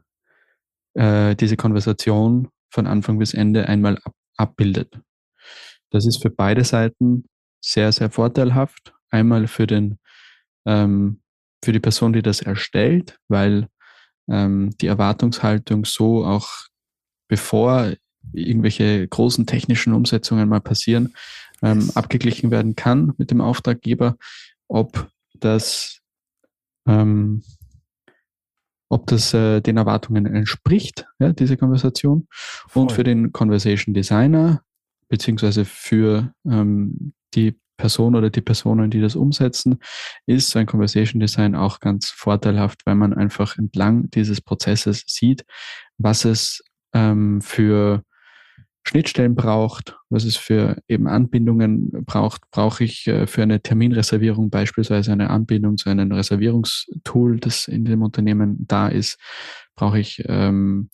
äh, 0.94 1.34
diese 1.34 1.56
Konversation 1.56 2.48
von 2.70 2.86
Anfang 2.86 3.18
bis 3.18 3.34
Ende 3.34 3.66
einmal 3.66 3.98
ab, 4.04 4.14
abbildet. 4.36 5.00
Das 5.90 6.06
ist 6.06 6.22
für 6.22 6.30
beide 6.30 6.62
Seiten 6.62 7.24
sehr, 7.60 7.90
sehr 7.90 8.10
vorteilhaft. 8.10 8.94
Einmal 9.10 9.48
für 9.48 9.66
den 9.66 9.98
ähm, 10.66 11.20
für 11.64 11.72
die 11.72 11.80
Person, 11.80 12.12
die 12.12 12.22
das 12.22 12.40
erstellt, 12.40 13.18
weil 13.28 13.68
ähm, 14.28 14.70
die 14.80 14.86
Erwartungshaltung 14.86 15.84
so 15.84 16.24
auch 16.24 16.48
bevor 17.28 17.92
irgendwelche 18.32 19.06
großen 19.06 19.46
technischen 19.46 19.92
Umsetzungen 19.92 20.48
mal 20.48 20.60
passieren, 20.60 21.14
ähm, 21.62 21.90
abgeglichen 21.94 22.50
werden 22.50 22.76
kann 22.76 23.12
mit 23.18 23.30
dem 23.30 23.40
Auftraggeber, 23.40 24.16
ob 24.68 25.10
das, 25.34 26.00
ähm, 26.86 27.42
ob 28.88 29.06
das 29.06 29.34
äh, 29.34 29.60
den 29.60 29.76
Erwartungen 29.76 30.26
entspricht, 30.26 31.06
ja, 31.18 31.32
diese 31.32 31.56
Konversation. 31.56 32.26
Voll. 32.30 32.82
Und 32.82 32.92
für 32.92 33.04
den 33.04 33.32
Conversation 33.32 33.94
Designer, 33.94 34.62
beziehungsweise 35.08 35.64
für 35.64 36.32
ähm, 36.44 37.12
die 37.34 37.58
Person 37.80 38.14
oder 38.14 38.28
die 38.28 38.42
Personen, 38.42 38.90
die 38.90 39.00
das 39.00 39.16
umsetzen, 39.16 39.78
ist 40.26 40.50
so 40.50 40.58
ein 40.58 40.66
Conversation 40.66 41.18
Design 41.18 41.54
auch 41.54 41.80
ganz 41.80 42.10
vorteilhaft, 42.10 42.82
weil 42.84 42.94
man 42.94 43.14
einfach 43.14 43.56
entlang 43.56 44.10
dieses 44.10 44.42
Prozesses 44.42 45.04
sieht, 45.06 45.44
was 45.96 46.26
es 46.26 46.62
ähm, 46.92 47.40
für 47.40 48.02
Schnittstellen 48.82 49.34
braucht, 49.34 49.96
was 50.10 50.24
es 50.24 50.36
für 50.36 50.76
eben 50.88 51.06
Anbindungen 51.06 52.04
braucht. 52.04 52.42
Brauche 52.50 52.84
ich 52.84 53.06
äh, 53.06 53.26
für 53.26 53.42
eine 53.42 53.60
Terminreservierung 53.60 54.50
beispielsweise 54.50 55.12
eine 55.12 55.30
Anbindung 55.30 55.76
zu 55.76 55.90
einem 55.90 56.12
Reservierungstool, 56.12 57.40
das 57.40 57.68
in 57.68 57.84
dem 57.84 58.02
Unternehmen 58.02 58.66
da 58.66 58.88
ist? 58.88 59.18
Brauche 59.74 59.98
ich 59.98 60.22
ähm, 60.26 60.90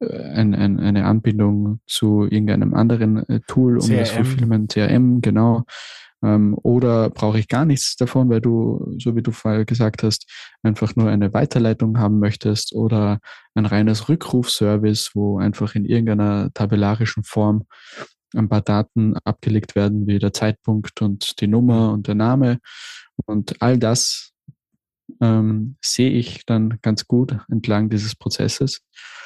ein, 0.00 0.54
ein, 0.54 0.80
eine 0.80 1.04
Anbindung 1.04 1.80
zu 1.86 2.24
irgendeinem 2.24 2.74
anderen 2.74 3.28
äh, 3.28 3.40
Tool, 3.46 3.78
um 3.78 3.86
CRM. 3.86 3.98
das 3.98 4.10
Fulfillment, 4.10 4.72
CRM, 4.72 5.20
genau. 5.20 5.64
Ähm, 6.22 6.56
oder 6.62 7.10
brauche 7.10 7.38
ich 7.38 7.48
gar 7.48 7.64
nichts 7.64 7.96
davon, 7.96 8.28
weil 8.28 8.40
du, 8.40 8.94
so 8.98 9.16
wie 9.16 9.22
du 9.22 9.32
vorher 9.32 9.64
gesagt 9.64 10.02
hast, 10.02 10.30
einfach 10.62 10.94
nur 10.96 11.08
eine 11.08 11.32
Weiterleitung 11.32 11.98
haben 11.98 12.18
möchtest 12.18 12.74
oder 12.74 13.20
ein 13.54 13.66
reines 13.66 14.08
Rückrufservice, 14.08 15.12
wo 15.14 15.38
einfach 15.38 15.74
in 15.74 15.84
irgendeiner 15.84 16.50
tabellarischen 16.52 17.24
Form 17.24 17.64
ein 18.34 18.48
paar 18.48 18.60
Daten 18.60 19.16
abgelegt 19.24 19.74
werden, 19.74 20.06
wie 20.06 20.18
der 20.18 20.32
Zeitpunkt 20.32 21.02
und 21.02 21.40
die 21.40 21.48
Nummer 21.48 21.92
und 21.92 22.06
der 22.06 22.14
Name. 22.14 22.58
Und 23.26 23.60
all 23.60 23.78
das 23.78 24.32
ähm, 25.20 25.76
sehe 25.84 26.10
ich 26.10 26.46
dann 26.46 26.78
ganz 26.82 27.06
gut 27.06 27.36
entlang 27.50 27.90
dieses 27.90 28.14
Prozesses 28.14 28.82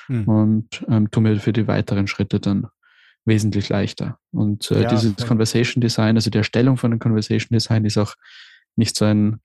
hm. 0.06 0.28
und 0.28 0.84
ähm, 0.88 1.10
tue 1.10 1.22
mir 1.22 1.38
für 1.38 1.52
die 1.52 1.66
weiteren 1.66 2.06
Schritte 2.06 2.40
dann 2.40 2.68
wesentlich 3.24 3.68
leichter. 3.68 4.18
Und 4.32 4.70
äh, 4.70 4.82
ja, 4.82 4.88
dieses 4.88 5.14
voll. 5.14 5.26
Conversation 5.26 5.80
Design, 5.80 6.16
also 6.16 6.30
die 6.30 6.38
Erstellung 6.38 6.76
von 6.76 6.92
einem 6.92 7.00
Conversation 7.00 7.54
Design 7.54 7.84
ist 7.84 7.98
auch 7.98 8.14
nicht 8.76 8.96
so 8.96 9.04
ein 9.04 9.40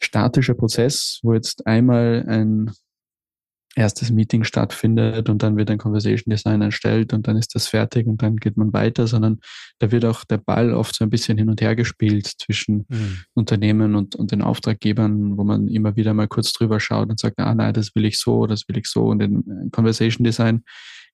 statischer 0.00 0.54
Prozess, 0.54 1.20
wo 1.22 1.34
jetzt 1.34 1.66
einmal 1.66 2.24
ein 2.28 2.70
erstes 3.76 4.10
Meeting 4.10 4.42
stattfindet 4.42 5.28
und 5.28 5.42
dann 5.42 5.56
wird 5.58 5.70
ein 5.70 5.76
Conversation 5.76 6.30
Design 6.30 6.62
erstellt 6.62 7.12
und 7.12 7.28
dann 7.28 7.36
ist 7.36 7.54
das 7.54 7.68
fertig 7.68 8.06
und 8.06 8.22
dann 8.22 8.36
geht 8.36 8.56
man 8.56 8.72
weiter, 8.72 9.06
sondern 9.06 9.38
da 9.78 9.92
wird 9.92 10.06
auch 10.06 10.24
der 10.24 10.38
Ball 10.38 10.72
oft 10.72 10.94
so 10.94 11.04
ein 11.04 11.10
bisschen 11.10 11.36
hin 11.36 11.50
und 11.50 11.60
her 11.60 11.76
gespielt 11.76 12.26
zwischen 12.38 12.86
mhm. 12.88 13.18
Unternehmen 13.34 13.94
und, 13.94 14.16
und 14.16 14.32
den 14.32 14.40
Auftraggebern, 14.40 15.36
wo 15.36 15.44
man 15.44 15.68
immer 15.68 15.94
wieder 15.94 16.14
mal 16.14 16.26
kurz 16.26 16.54
drüber 16.54 16.80
schaut 16.80 17.10
und 17.10 17.20
sagt, 17.20 17.38
ah 17.38 17.54
nein, 17.54 17.74
das 17.74 17.94
will 17.94 18.06
ich 18.06 18.18
so, 18.18 18.46
das 18.46 18.66
will 18.66 18.78
ich 18.78 18.86
so. 18.86 19.08
Und 19.08 19.20
in 19.20 19.70
Conversation 19.70 20.24
Design 20.24 20.62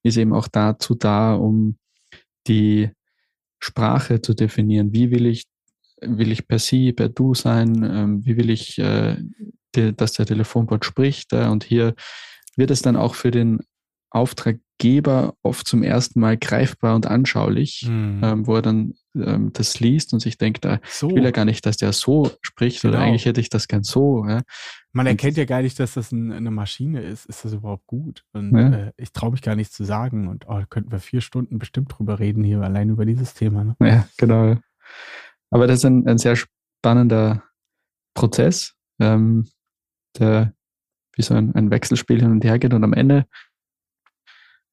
ist 0.03 0.17
eben 0.17 0.33
auch 0.33 0.47
dazu 0.47 0.95
da, 0.95 1.33
um 1.35 1.77
die 2.47 2.89
Sprache 3.59 4.21
zu 4.21 4.33
definieren. 4.33 4.93
Wie 4.93 5.11
will 5.11 5.25
ich, 5.25 5.45
will 6.01 6.31
ich 6.31 6.47
per 6.47 6.59
Sie, 6.59 6.91
per 6.91 7.09
Du 7.09 7.33
sein? 7.33 7.83
Ähm, 7.83 8.25
wie 8.25 8.37
will 8.37 8.49
ich, 8.49 8.77
äh, 8.77 9.17
die, 9.75 9.95
dass 9.95 10.13
der 10.13 10.25
Telefonbot 10.25 10.83
spricht? 10.83 11.31
Äh, 11.33 11.47
und 11.47 11.63
hier 11.63 11.95
wird 12.55 12.71
es 12.71 12.81
dann 12.81 12.95
auch 12.95 13.15
für 13.15 13.31
den 13.31 13.59
Auftraggeber 14.09 15.33
oft 15.41 15.65
zum 15.65 15.81
ersten 15.81 16.19
Mal 16.19 16.37
greifbar 16.37 16.95
und 16.95 17.07
anschaulich, 17.07 17.87
mhm. 17.87 18.21
ähm, 18.23 18.47
wo 18.47 18.55
er 18.55 18.61
dann 18.61 18.93
ähm, 19.15 19.51
das 19.53 19.79
liest 19.79 20.13
und 20.13 20.19
sich 20.19 20.37
denkt, 20.37 20.65
ah, 20.65 20.79
so. 20.87 21.09
ich 21.09 21.15
will 21.15 21.23
ja 21.23 21.31
gar 21.31 21.45
nicht, 21.45 21.65
dass 21.65 21.77
der 21.77 21.93
so 21.93 22.29
spricht 22.41 22.81
genau. 22.81 22.95
oder 22.95 23.03
eigentlich 23.03 23.25
hätte 23.25 23.41
ich 23.41 23.49
das 23.49 23.67
gern 23.67 23.83
so. 23.83 24.25
Ja. 24.27 24.41
Man 24.95 25.07
erkennt 25.07 25.37
ja 25.37 25.45
gar 25.45 25.63
nicht, 25.63 25.79
dass 25.79 25.95
das 25.95 26.11
ein, 26.11 26.31
eine 26.31 26.51
Maschine 26.51 27.01
ist. 27.01 27.25
Ist 27.25 27.43
das 27.43 27.53
überhaupt 27.53 27.87
gut? 27.87 28.23
Und 28.31 28.55
ja. 28.55 28.69
äh, 28.69 28.91
ich 28.97 29.11
traue 29.11 29.31
mich 29.31 29.41
gar 29.41 29.55
nicht 29.55 29.73
zu 29.73 29.83
sagen. 29.83 30.27
Und 30.27 30.47
oh, 30.47 30.61
könnten 30.69 30.91
wir 30.91 30.99
vier 30.99 31.21
Stunden 31.21 31.57
bestimmt 31.57 31.97
drüber 31.97 32.19
reden 32.19 32.43
hier, 32.43 32.61
allein 32.61 32.89
über 32.89 33.05
dieses 33.05 33.33
Thema. 33.33 33.63
Ne? 33.63 33.75
Ja, 33.81 34.07
genau. 34.17 34.57
Aber 35.49 35.67
das 35.67 35.79
ist 35.79 35.85
ein, 35.85 36.07
ein 36.07 36.19
sehr 36.19 36.35
spannender 36.35 37.43
Prozess, 38.13 38.75
ähm, 38.99 39.49
der 40.19 40.53
wie 41.15 41.23
so 41.23 41.33
ein, 41.33 41.53
ein 41.55 41.71
Wechselspiel 41.71 42.21
hin 42.21 42.31
und 42.31 42.43
her 42.43 42.59
geht. 42.59 42.73
Und 42.73 42.83
am 42.83 42.93
Ende 42.93 43.25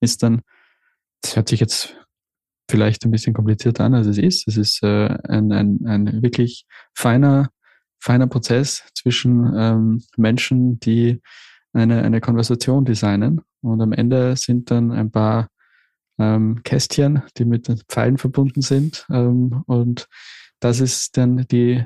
ist 0.00 0.22
dann, 0.22 0.42
das 1.22 1.36
hört 1.36 1.48
sich 1.48 1.60
jetzt 1.60 1.96
vielleicht 2.70 3.04
ein 3.04 3.10
bisschen 3.10 3.34
komplizierter 3.34 3.84
an, 3.84 3.94
als 3.94 4.06
es 4.06 4.18
ist. 4.18 4.48
Es 4.48 4.56
ist 4.56 4.82
äh, 4.82 5.06
ein, 5.28 5.52
ein, 5.52 5.86
ein 5.86 6.22
wirklich 6.22 6.66
feiner, 6.94 7.50
feiner 8.00 8.26
Prozess 8.26 8.82
zwischen 8.94 9.52
ähm, 9.56 10.02
Menschen, 10.16 10.80
die 10.80 11.20
eine, 11.72 12.02
eine 12.02 12.20
Konversation 12.20 12.84
designen. 12.84 13.42
Und 13.62 13.80
am 13.80 13.92
Ende 13.92 14.36
sind 14.36 14.70
dann 14.70 14.90
ein 14.90 15.10
paar 15.10 15.48
ähm, 16.18 16.62
Kästchen, 16.62 17.22
die 17.36 17.44
mit 17.44 17.68
den 17.68 17.80
Pfeilen 17.88 18.18
verbunden 18.18 18.62
sind. 18.62 19.06
Ähm, 19.10 19.62
und 19.66 20.08
das 20.60 20.80
ist 20.80 21.16
dann 21.16 21.46
die, 21.50 21.84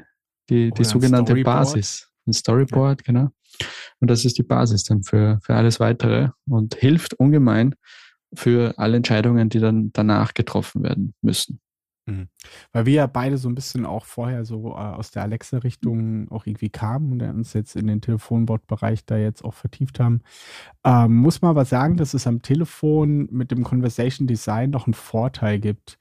die, 0.48 0.70
die 0.70 0.84
sogenannte 0.84 1.34
Basis. 1.42 2.08
Ein 2.26 2.32
Storyboard, 2.32 3.02
ja. 3.02 3.12
genau. 3.12 3.28
Und 4.00 4.10
das 4.10 4.24
ist 4.24 4.38
die 4.38 4.42
Basis 4.42 4.84
dann 4.84 5.02
für, 5.02 5.38
für 5.42 5.54
alles 5.54 5.78
weitere 5.78 6.30
und 6.46 6.74
hilft 6.74 7.14
ungemein 7.14 7.74
für 8.34 8.74
alle 8.78 8.96
Entscheidungen, 8.96 9.48
die 9.48 9.60
dann 9.60 9.90
danach 9.92 10.34
getroffen 10.34 10.82
werden 10.82 11.14
müssen. 11.22 11.60
Mhm. 12.06 12.28
Weil 12.72 12.86
wir 12.86 12.92
ja 12.92 13.06
beide 13.06 13.38
so 13.38 13.48
ein 13.48 13.54
bisschen 13.54 13.86
auch 13.86 14.04
vorher 14.04 14.44
so 14.44 14.72
äh, 14.72 14.74
aus 14.74 15.10
der 15.10 15.22
Alexa-Richtung 15.22 16.30
auch 16.30 16.46
irgendwie 16.46 16.68
kamen 16.68 17.12
und 17.12 17.22
uns 17.22 17.54
jetzt 17.54 17.76
in 17.76 17.86
den 17.86 18.02
Telefonbot-Bereich 18.02 19.06
da 19.06 19.16
jetzt 19.16 19.44
auch 19.44 19.54
vertieft 19.54 20.00
haben, 20.00 20.20
ähm, 20.84 21.16
muss 21.16 21.40
man 21.40 21.50
aber 21.50 21.64
sagen, 21.64 21.96
dass 21.96 22.12
es 22.12 22.26
am 22.26 22.42
Telefon 22.42 23.28
mit 23.30 23.50
dem 23.50 23.64
Conversation 23.64 24.26
Design 24.26 24.70
noch 24.70 24.86
einen 24.86 24.94
Vorteil 24.94 25.58
gibt. 25.58 25.98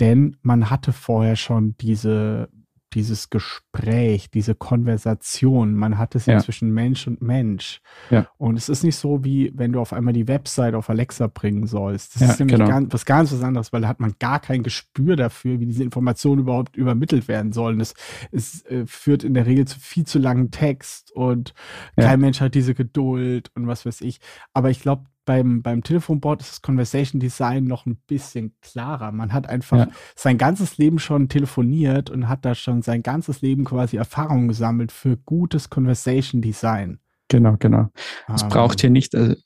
Denn 0.00 0.36
man 0.42 0.70
hatte 0.70 0.92
vorher 0.92 1.36
schon 1.36 1.76
diese 1.78 2.50
dieses 2.94 3.30
Gespräch, 3.30 4.30
diese 4.30 4.54
Konversation, 4.54 5.74
man 5.74 5.98
hat 5.98 6.14
es 6.14 6.26
ja, 6.26 6.34
ja, 6.34 6.40
zwischen 6.40 6.72
Mensch 6.72 7.06
und 7.06 7.20
Mensch. 7.20 7.80
Ja. 8.10 8.26
Und 8.38 8.56
es 8.56 8.68
ist 8.68 8.82
nicht 8.82 8.96
so, 8.96 9.24
wie 9.24 9.52
wenn 9.54 9.72
du 9.72 9.80
auf 9.80 9.92
einmal 9.92 10.14
die 10.14 10.28
Website 10.28 10.74
auf 10.74 10.88
Alexa 10.88 11.26
bringen 11.26 11.66
sollst. 11.66 12.14
Das 12.14 12.22
ja, 12.22 12.30
ist 12.30 12.38
nämlich 12.38 12.56
genau. 12.56 12.68
ganz, 12.70 12.92
was 12.92 13.04
ganz 13.04 13.32
was 13.32 13.42
anderes, 13.42 13.72
weil 13.72 13.82
da 13.82 13.88
hat 13.88 14.00
man 14.00 14.14
gar 14.18 14.40
kein 14.40 14.62
Gespür 14.62 15.16
dafür, 15.16 15.60
wie 15.60 15.66
diese 15.66 15.84
Informationen 15.84 16.40
überhaupt 16.40 16.76
übermittelt 16.76 17.28
werden 17.28 17.52
sollen. 17.52 17.80
Es, 17.80 17.94
es 18.32 18.64
äh, 18.66 18.86
führt 18.86 19.24
in 19.24 19.34
der 19.34 19.46
Regel 19.46 19.66
zu 19.66 19.78
viel 19.78 20.06
zu 20.06 20.18
langen 20.18 20.50
Text 20.50 21.12
und 21.12 21.54
kein 21.96 22.20
Mensch 22.20 22.40
hat 22.40 22.54
diese 22.54 22.74
Geduld 22.74 23.50
und 23.54 23.66
was 23.66 23.84
weiß 23.84 24.00
ich. 24.00 24.20
Aber 24.52 24.70
ich 24.70 24.80
glaube, 24.80 25.04
beim, 25.28 25.60
beim 25.60 25.82
Telefonbot 25.82 26.40
ist 26.40 26.50
das 26.52 26.62
Conversation 26.62 27.20
Design 27.20 27.64
noch 27.64 27.84
ein 27.84 27.96
bisschen 28.06 28.56
klarer. 28.62 29.12
Man 29.12 29.34
hat 29.34 29.46
einfach 29.46 29.76
ja. 29.76 29.88
sein 30.16 30.38
ganzes 30.38 30.78
Leben 30.78 30.98
schon 30.98 31.28
telefoniert 31.28 32.08
und 32.08 32.30
hat 32.30 32.46
da 32.46 32.54
schon 32.54 32.80
sein 32.80 33.02
ganzes 33.02 33.42
Leben 33.42 33.66
quasi 33.66 33.98
Erfahrung 33.98 34.48
gesammelt 34.48 34.90
für 34.90 35.18
gutes 35.18 35.68
Conversation 35.68 36.40
Design. 36.40 36.98
Genau, 37.28 37.56
genau. 37.58 37.90
Es 38.34 38.42
um, 38.42 38.48
braucht 38.48 38.80
hier 38.80 38.88
nicht, 38.88 39.12
äh, 39.12 39.36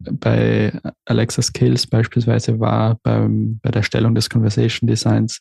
bei 0.00 0.76
Alexa 1.04 1.42
Skills 1.42 1.86
beispielsweise 1.86 2.58
war 2.58 2.98
beim, 3.04 3.60
bei 3.62 3.70
der 3.70 3.84
Stellung 3.84 4.16
des 4.16 4.28
Conversation 4.28 4.88
Designs 4.88 5.40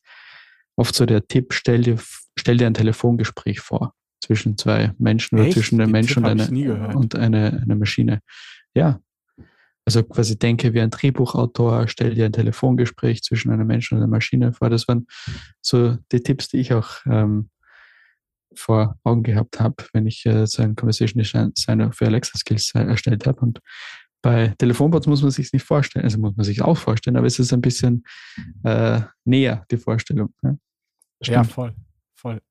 oft 0.76 0.94
so 0.94 1.08
der 1.08 1.28
Tipp, 1.28 1.54
stell 1.54 1.82
dir, 1.82 1.98
stell 2.38 2.58
dir 2.58 2.68
ein 2.68 2.76
Telefongespräch 2.76 3.62
vor 3.62 3.94
zwischen 4.24 4.60
zwei 4.60 4.94
Menschen 5.00 5.40
Echt? 5.40 5.48
oder 5.48 5.54
zwischen 5.56 5.82
einem 5.82 5.92
Menschen 5.92 6.24
und, 6.24 6.52
eine, 6.52 6.96
und 6.96 7.16
eine, 7.16 7.62
eine 7.64 7.76
Maschine. 7.76 8.20
Ja, 8.76 9.00
also 9.88 10.04
quasi 10.04 10.38
denke 10.38 10.74
wie 10.74 10.82
ein 10.82 10.90
Drehbuchautor, 10.90 11.88
stell 11.88 12.14
dir 12.14 12.26
ein 12.26 12.34
Telefongespräch 12.34 13.24
zwischen 13.24 13.52
einem 13.52 13.68
Menschen 13.68 13.96
und 13.96 14.04
einer 14.04 14.12
Maschine 14.12 14.52
vor. 14.52 14.70
Das 14.70 14.86
waren 14.90 15.08
so 15.62 15.96
die 16.12 16.22
Tipps, 16.22 16.50
die 16.50 16.58
ich 16.58 16.74
auch 16.74 16.90
ähm, 17.06 17.50
vor 18.54 19.00
Augen 19.06 19.24
gehabt 19.24 19.62
habe, 19.62 19.76
wenn 19.94 20.06
ich 20.06 20.26
äh, 20.26 20.46
so 20.46 20.62
ein 20.62 20.76
Conversation 20.76 21.24
Designer 21.24 21.94
für 21.94 22.06
Alexa 22.06 22.38
Skills 22.38 22.76
äh, 22.76 22.80
erstellt 22.80 23.26
habe. 23.26 23.40
Und 23.40 23.62
bei 24.22 24.54
Telefonbots 24.58 25.08
muss 25.08 25.22
man 25.22 25.32
sich 25.32 25.54
nicht 25.54 25.64
vorstellen, 25.64 26.04
also 26.04 26.20
muss 26.20 26.36
man 26.36 26.44
sich 26.44 26.62
auch 26.62 26.78
vorstellen, 26.78 27.16
aber 27.16 27.28
es 27.28 27.40
ist 27.40 27.54
ein 27.54 27.62
bisschen 27.62 28.04
äh, 28.66 29.00
näher, 29.24 29.64
die 29.72 29.78
Vorstellung. 29.78 30.34
Ja? 30.44 30.58
ja, 31.24 31.44
voll, 31.46 31.74
voll. 32.14 32.42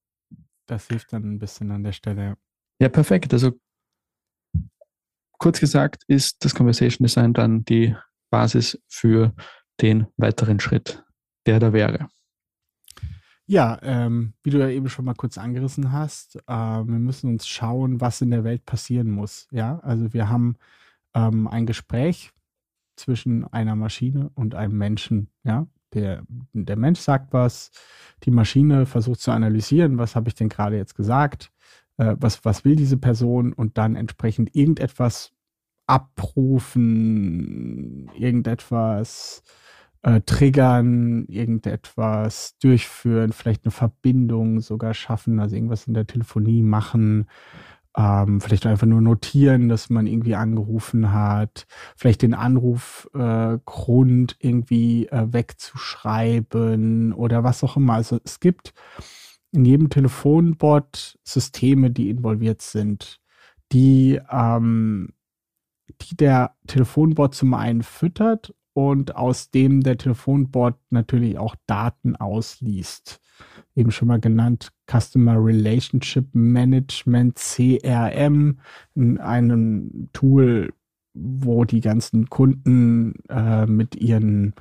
Das 0.65 0.89
hilft 0.89 1.13
dann 1.13 1.35
ein 1.35 1.39
bisschen 1.39 1.71
an 1.71 1.85
der 1.85 1.93
Stelle. 1.93 2.39
Ja, 2.81 2.89
perfekt. 2.89 3.35
Also 3.35 3.61
kurz 5.39 5.61
gesagt 5.61 6.03
ist 6.07 6.45
das 6.45 6.55
Conversation 6.55 7.07
Design 7.07 7.33
dann 7.33 7.65
die 7.65 7.95
Basis 8.31 8.81
für 8.89 9.35
den 9.81 10.07
weiteren 10.17 10.61
Schritt, 10.61 11.05
der 11.47 11.61
da 11.61 11.73
wäre. 11.73 12.09
Ja, 13.49 13.79
ähm, 13.83 14.35
wie 14.43 14.51
du 14.51 14.59
ja 14.59 14.69
eben 14.69 14.89
schon 14.89 15.05
mal 15.05 15.15
kurz 15.15 15.39
angerissen 15.39 15.93
hast, 15.93 16.37
äh, 16.49 16.53
wir 16.53 16.99
müssen 16.99 17.31
uns 17.31 17.47
schauen, 17.47 18.01
was 18.01 18.21
in 18.21 18.33
der 18.33 18.43
Welt 18.43 18.65
passieren 18.67 19.09
muss. 19.11 19.47
Ja, 19.53 19.79
also 19.81 20.13
wir 20.13 20.29
haben 20.29 20.57
ähm, 21.15 21.47
ein 21.47 21.65
Gespräch 21.65 22.33
zwischen 22.97 23.45
einer 23.53 23.77
Maschine 23.77 24.31
und 24.35 24.57
einem 24.57 24.77
Menschen. 24.77 25.31
Ja, 25.45 25.69
der, 25.95 26.25
der 26.53 26.77
Mensch 26.77 26.99
sagt 26.99 27.33
was, 27.33 27.71
die 28.25 28.33
Maschine 28.33 28.85
versucht 28.85 29.21
zu 29.21 29.31
analysieren, 29.31 29.99
was 29.99 30.17
habe 30.17 30.29
ich 30.29 30.35
denn 30.35 30.49
gerade 30.49 30.77
jetzt 30.77 30.97
gesagt, 30.97 31.53
äh, 31.99 32.17
was, 32.19 32.45
was 32.45 32.65
will 32.65 32.77
diese 32.77 32.97
Person 32.97 33.53
und 33.53 33.79
dann 33.79 33.97
entsprechend 33.97 34.55
irgendetwas 34.55 35.33
abrufen, 35.87 37.21
irgendetwas 38.15 39.43
äh, 40.03 40.21
triggern, 40.23 41.25
irgendetwas 41.27 42.57
durchführen, 42.59 43.33
vielleicht 43.33 43.65
eine 43.65 43.73
Verbindung 43.73 44.61
sogar 44.61 44.95
schaffen, 44.95 45.41
also 45.41 45.57
irgendwas 45.57 45.87
in 45.87 45.95
der 45.95 46.07
Telefonie 46.07 46.63
machen, 46.63 47.27
ähm, 47.97 48.41
vielleicht 48.41 48.67
einfach 48.67 48.87
nur 48.87 49.01
notieren, 49.01 49.69
dass 49.69 49.89
man 49.89 50.07
irgendwie 50.07 50.35
angerufen 50.35 51.13
hat, 51.13 51.67
vielleicht 51.97 52.23
den 52.23 52.35
Anrufgrund 52.35 54.33
äh, 54.33 54.47
irgendwie 54.47 55.07
äh, 55.09 55.33
wegzuschreiben 55.33 57.13
oder 57.13 57.43
was 57.43 57.65
auch 57.65 57.77
immer. 57.77 57.95
Also 57.95 58.21
es 58.23 58.39
gibt 58.41 58.75
in 59.57 59.65
jedem 59.65 59.89
Telefonbot 59.89 61.19
Systeme, 61.25 61.91
die 61.91 62.11
involviert 62.11 62.61
sind, 62.61 63.21
die, 63.73 64.21
ähm, 64.31 65.15
die 66.03 66.15
der 66.15 66.55
Telefonbot 66.67 67.35
zum 67.35 67.55
einen 67.55 67.83
füttert 67.83 68.55
und 68.75 69.17
aus 69.17 69.51
dem 69.51 69.83
der 69.83 69.97
Telefonbot 69.97 70.75
natürlich 70.91 71.39
auch 71.39 71.57
Daten 71.67 72.17
ausliest. 72.17 73.19
Eben 73.75 73.91
schon 73.91 74.09
mal 74.09 74.21
genannt, 74.21 74.73
Customer 74.91 75.43
Relationship 75.43 76.29
Management, 76.35 77.37
CRM, 77.37 78.61
einem 78.95 80.11
Tool, 80.13 80.75
wo 81.15 81.65
die 81.65 81.81
ganzen 81.81 82.29
Kunden 82.29 83.15
äh, 83.31 83.65
mit 83.65 83.97
ihren 83.97 84.55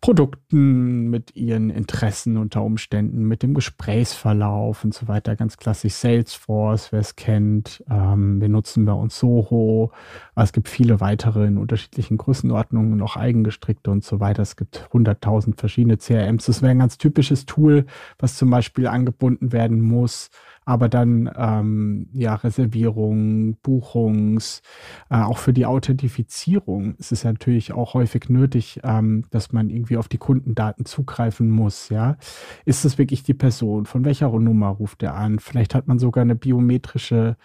Produkten, 0.00 1.10
mit 1.10 1.36
ihren 1.36 1.68
Interessen 1.68 2.38
unter 2.38 2.62
Umständen, 2.62 3.24
mit 3.24 3.42
dem 3.42 3.52
Gesprächsverlauf 3.52 4.82
und 4.82 4.94
so 4.94 5.08
weiter. 5.08 5.36
Ganz 5.36 5.58
klassisch 5.58 5.92
Salesforce, 5.92 6.90
wer 6.92 7.00
es 7.00 7.16
kennt. 7.16 7.84
Ähm, 7.90 8.40
wir 8.40 8.48
nutzen 8.48 8.86
bei 8.86 8.92
uns 8.92 9.18
Soho. 9.18 9.92
es 10.36 10.52
gibt 10.52 10.68
viele 10.68 11.00
weitere 11.00 11.46
in 11.46 11.58
unterschiedlichen 11.58 12.16
Größenordnungen, 12.16 12.96
noch 12.96 13.16
eigengestrickte 13.16 13.90
und 13.90 14.02
so 14.02 14.20
weiter. 14.20 14.42
Es 14.42 14.56
gibt 14.56 14.88
100.000 14.92 15.58
verschiedene 15.58 15.98
CRMs. 15.98 16.46
Das 16.46 16.62
wäre 16.62 16.70
ein 16.70 16.78
ganz 16.78 16.96
typisches 16.96 17.44
Tool, 17.44 17.84
was 18.18 18.36
zum 18.36 18.48
Beispiel 18.48 18.86
angebunden 18.86 19.52
werden 19.52 19.82
muss 19.82 20.30
aber 20.70 20.88
dann 20.88 21.28
ähm, 21.36 22.06
ja 22.12 22.36
Reservierung, 22.36 23.56
Buchungs, 23.60 24.62
äh, 25.10 25.16
auch 25.16 25.38
für 25.38 25.52
die 25.52 25.66
Authentifizierung 25.66 26.94
ist 26.94 27.10
es 27.10 27.24
natürlich 27.24 27.72
auch 27.72 27.94
häufig 27.94 28.28
nötig, 28.28 28.78
ähm, 28.84 29.24
dass 29.30 29.50
man 29.50 29.68
irgendwie 29.68 29.96
auf 29.96 30.06
die 30.06 30.18
Kundendaten 30.18 30.84
zugreifen 30.84 31.50
muss. 31.50 31.88
Ja, 31.88 32.18
ist 32.64 32.84
es 32.84 32.98
wirklich 32.98 33.24
die 33.24 33.34
Person? 33.34 33.84
Von 33.84 34.04
welcher 34.04 34.30
Nummer 34.30 34.68
ruft 34.68 35.02
er 35.02 35.16
an? 35.16 35.40
Vielleicht 35.40 35.74
hat 35.74 35.88
man 35.88 35.98
sogar 35.98 36.22
eine 36.22 36.36
biometrische 36.36 37.36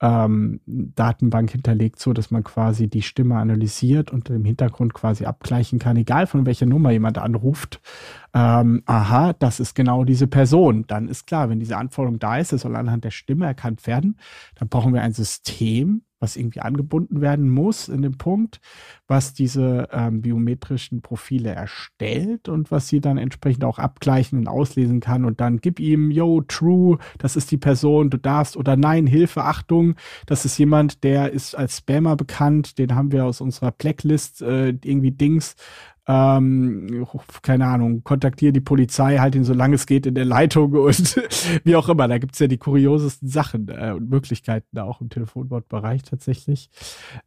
ähm, 0.00 0.60
Datenbank 0.66 1.52
hinterlegt, 1.52 2.00
so 2.00 2.12
dass 2.12 2.32
man 2.32 2.42
quasi 2.42 2.88
die 2.88 3.02
Stimme 3.02 3.36
analysiert 3.36 4.10
und 4.10 4.28
im 4.28 4.44
Hintergrund 4.44 4.92
quasi 4.92 5.24
abgleichen 5.24 5.78
kann, 5.78 5.96
egal 5.96 6.26
von 6.26 6.44
welcher 6.44 6.66
Nummer 6.66 6.90
jemand 6.90 7.18
anruft. 7.18 7.80
Ähm, 8.34 8.82
aha, 8.86 9.34
das 9.34 9.60
ist 9.60 9.74
genau 9.74 10.04
diese 10.04 10.26
Person. 10.26 10.86
Dann 10.86 11.08
ist 11.08 11.26
klar, 11.26 11.50
wenn 11.50 11.60
diese 11.60 11.76
Anforderung 11.76 12.18
da 12.18 12.38
ist, 12.38 12.52
es 12.52 12.62
soll 12.62 12.76
anhand 12.76 13.04
der 13.04 13.10
Stimme 13.10 13.46
erkannt 13.46 13.86
werden, 13.86 14.18
dann 14.54 14.68
brauchen 14.68 14.94
wir 14.94 15.02
ein 15.02 15.12
System, 15.12 16.02
was 16.22 16.36
irgendwie 16.36 16.60
angebunden 16.60 17.20
werden 17.20 17.50
muss 17.50 17.88
in 17.88 18.00
dem 18.00 18.16
Punkt, 18.16 18.60
was 19.08 19.34
diese 19.34 19.88
ähm, 19.90 20.22
biometrischen 20.22 21.02
Profile 21.02 21.50
erstellt 21.50 22.48
und 22.48 22.70
was 22.70 22.88
sie 22.88 23.00
dann 23.00 23.18
entsprechend 23.18 23.64
auch 23.64 23.78
abgleichen 23.78 24.38
und 24.38 24.46
auslesen 24.46 25.00
kann 25.00 25.24
und 25.24 25.40
dann 25.40 25.58
gib 25.58 25.80
ihm, 25.80 26.10
yo, 26.12 26.40
true, 26.42 26.98
das 27.18 27.34
ist 27.34 27.50
die 27.50 27.58
Person, 27.58 28.08
du 28.08 28.18
darfst 28.18 28.56
oder 28.56 28.76
nein, 28.76 29.06
Hilfe, 29.08 29.44
Achtung, 29.44 29.96
das 30.26 30.44
ist 30.44 30.56
jemand, 30.58 31.02
der 31.02 31.32
ist 31.32 31.56
als 31.56 31.78
Spammer 31.78 32.14
bekannt, 32.14 32.78
den 32.78 32.94
haben 32.94 33.10
wir 33.10 33.26
aus 33.26 33.40
unserer 33.40 33.72
Blacklist 33.72 34.42
äh, 34.42 34.68
irgendwie 34.68 35.10
Dings 35.10 35.56
ähm, 36.06 37.06
keine 37.42 37.66
Ahnung, 37.66 38.02
kontaktiere 38.02 38.52
die 38.52 38.60
Polizei, 38.60 39.18
halt 39.18 39.34
ihn 39.36 39.44
so 39.44 39.54
lange 39.54 39.76
es 39.76 39.86
geht 39.86 40.06
in 40.06 40.14
der 40.14 40.24
Leitung 40.24 40.72
und 40.72 41.16
wie 41.64 41.76
auch 41.76 41.88
immer. 41.88 42.08
Da 42.08 42.18
gibt 42.18 42.34
es 42.34 42.40
ja 42.40 42.48
die 42.48 42.58
kuriosesten 42.58 43.28
Sachen 43.28 43.68
äh, 43.68 43.92
und 43.92 44.08
Möglichkeiten 44.08 44.68
da 44.72 44.84
auch 44.84 45.00
im 45.00 45.10
Telefonbot-Bereich 45.10 46.02
tatsächlich. 46.02 46.70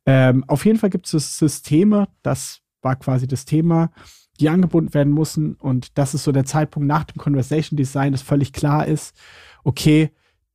Ähm, 0.05 0.43
auf 0.47 0.65
jeden 0.65 0.77
Fall 0.77 0.89
gibt 0.89 1.11
es 1.13 1.37
Systeme, 1.37 2.07
das 2.21 2.61
war 2.81 2.97
quasi 2.97 3.27
das 3.27 3.45
Thema, 3.45 3.91
die 4.39 4.49
angebunden 4.49 4.93
werden 4.93 5.13
müssen 5.13 5.55
und 5.55 5.97
das 5.97 6.13
ist 6.13 6.25
so 6.25 6.33
der 6.33 6.45
Zeitpunkt 6.45 6.87
nach 6.87 7.05
dem 7.05 7.21
Conversation 7.21 7.77
Design, 7.77 8.11
das 8.11 8.21
völlig 8.21 8.51
klar 8.51 8.85
ist, 8.85 9.15
okay, 9.63 10.11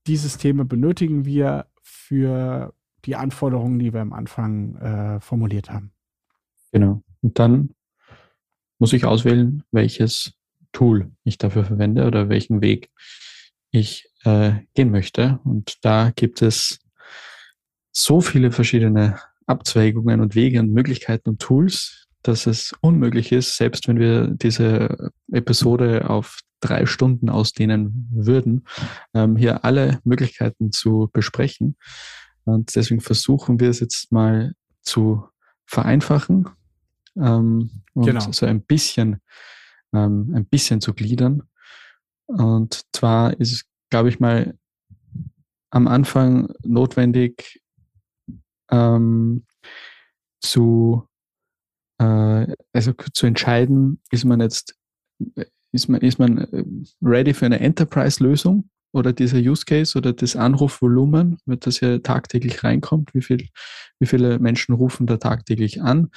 die 0.07 0.17
Systeme 0.17 0.67
benötigen 0.67 1.25
wir 1.25 1.67
für 1.83 2.75
die 3.07 3.17
Anforderungen, 3.17 3.79
die 3.79 3.95
wir 3.95 4.03
am 4.03 4.13
Anfang 4.13 4.77
äh, 4.77 5.21
formuliert 5.21 5.71
haben. 5.71 5.93
Genau. 6.73 7.03
Und 7.23 7.39
dann 7.39 7.71
muss 8.81 8.93
ich 8.93 9.05
auswählen, 9.05 9.63
welches 9.71 10.33
Tool 10.73 11.13
ich 11.23 11.39
dafür 11.39 11.65
verwende 11.65 12.07
oder 12.07 12.29
welchen 12.29 12.61
Weg 12.61 12.91
ich 13.71 14.11
äh, 14.25 14.53
gehen 14.75 14.91
möchte. 14.91 15.39
Und 15.45 15.77
da 15.83 16.11
gibt 16.15 16.43
es 16.43 16.81
so 17.93 18.21
viele 18.21 18.51
verschiedene 18.51 19.21
Abzweigungen 19.47 20.21
und 20.21 20.35
Wege 20.35 20.61
und 20.61 20.73
Möglichkeiten 20.73 21.31
und 21.31 21.41
Tools, 21.41 22.07
dass 22.23 22.47
es 22.47 22.73
unmöglich 22.81 23.33
ist, 23.33 23.57
selbst 23.57 23.87
wenn 23.87 23.99
wir 23.99 24.29
diese 24.29 25.11
Episode 25.33 26.09
auf 26.09 26.41
drei 26.61 26.87
Stunden 26.87 27.31
ausdehnen 27.31 28.09
würden, 28.13 28.67
ähm, 29.15 29.37
hier 29.37 29.65
alle 29.65 30.01
Möglichkeiten 30.05 30.73
zu 30.73 31.11
besprechen. 31.13 31.77
Und 32.45 32.75
deswegen 32.77 33.01
versuchen 33.01 33.61
wir 33.61 33.71
es 33.71 33.81
jetzt 33.81 34.13
mal 34.13 34.55
zu 34.83 35.25
vereinfachen 35.67 36.49
ähm, 37.21 37.71
und 37.95 38.07
genau. 38.07 38.33
so 38.33 38.47
ein 38.47 38.63
bisschen, 38.63 39.21
ähm, 39.93 40.33
ein 40.35 40.47
bisschen 40.47 40.81
zu 40.81 40.95
gliedern. 40.95 41.43
Und 42.27 42.83
zwar 42.93 43.39
ist 43.41 43.53
es, 43.53 43.65
glaube 43.91 44.09
ich 44.09 44.21
mal, 44.21 44.55
am 45.71 45.87
Anfang 45.87 46.53
notwendig 46.65 47.61
ähm, 48.71 49.45
zu, 50.41 51.07
äh, 51.99 52.47
also 52.73 52.93
zu 53.13 53.27
entscheiden, 53.27 54.01
ist 54.11 54.25
man 54.25 54.41
jetzt, 54.41 54.77
ist 55.73 55.89
man, 55.89 56.01
ist 56.01 56.19
man 56.19 56.39
äh, 56.39 56.65
ready 57.03 57.35
für 57.35 57.47
eine 57.47 57.61
Enterprise-Lösung 57.61 58.69
oder 58.93 59.13
dieser 59.13 59.39
Use 59.39 59.65
Case 59.65 59.97
oder 59.97 60.13
das 60.13 60.37
Anrufvolumen, 60.37 61.39
wird 61.47 61.67
das 61.67 61.81
ja 61.81 61.99
tagtäglich 61.99 62.65
reinkommt, 62.65 63.15
wie 63.15 63.23
viel, 63.23 63.49
wie 64.01 64.07
viele 64.07 64.39
Menschen 64.39 64.75
rufen 64.75 65.07
da 65.07 65.17
tagtäglich 65.17 65.83
an, 65.83 66.11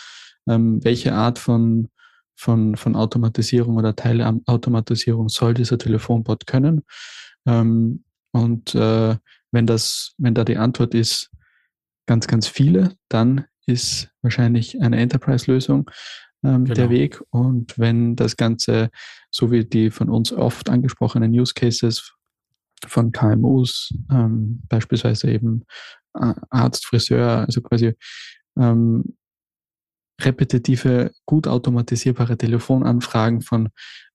ähm, 0.47 0.83
welche 0.83 1.13
Art 1.13 1.39
von, 1.39 1.89
von, 2.35 2.75
von 2.75 2.95
Automatisierung 2.95 3.77
oder 3.77 3.95
Teilautomatisierung 3.95 5.29
soll 5.29 5.53
dieser 5.53 5.77
Telefonbot 5.77 6.47
können. 6.47 6.83
Ähm, 7.45 8.03
und 8.31 8.73
äh, 8.75 9.15
wenn 9.51 9.67
das, 9.67 10.13
wenn 10.17 10.33
da 10.33 10.43
die 10.43 10.57
Antwort 10.57 10.93
ist, 10.95 11.29
ganz, 12.05 12.27
ganz 12.27 12.47
viele, 12.47 12.95
dann 13.09 13.45
ist 13.65 14.09
wahrscheinlich 14.21 14.81
eine 14.81 14.97
Enterprise-Lösung 14.97 15.89
ähm, 16.43 16.65
genau. 16.65 16.75
der 16.75 16.89
Weg. 16.89 17.21
Und 17.29 17.77
wenn 17.79 18.15
das 18.15 18.35
Ganze, 18.35 18.89
so 19.31 19.51
wie 19.51 19.63
die 19.63 19.91
von 19.91 20.09
uns 20.09 20.33
oft 20.33 20.69
angesprochenen 20.69 21.31
Use 21.31 21.53
Cases 21.53 22.13
von 22.85 23.11
KMUs, 23.11 23.93
ähm, 24.11 24.61
beispielsweise 24.67 25.31
eben 25.31 25.65
Arzt, 26.13 26.85
Friseur, 26.85 27.45
also 27.45 27.61
quasi 27.61 27.95
ähm, 28.57 29.15
repetitive, 30.25 31.11
gut 31.25 31.47
automatisierbare 31.47 32.37
Telefonanfragen 32.37 33.41
von 33.41 33.69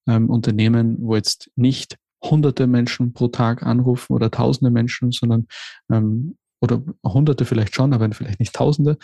ähm, 0.07 0.31
Unternehmen, 0.31 0.97
wo 1.01 1.17
jetzt 1.17 1.51
nicht 1.57 1.97
hunderte 2.23 2.67
Menschen 2.67 3.13
pro 3.13 3.29
Tag 3.29 3.63
anrufen 3.63 4.13
oder 4.13 4.31
tausende 4.31 4.71
Menschen, 4.71 5.13
sondern 5.13 5.47
ähm, 5.91 6.37
oder 6.61 6.83
hunderte 7.05 7.45
vielleicht 7.45 7.75
schon, 7.75 7.93
aber 7.93 8.11
vielleicht 8.13 8.41
nicht 8.41 8.55
tausende, 8.55 8.99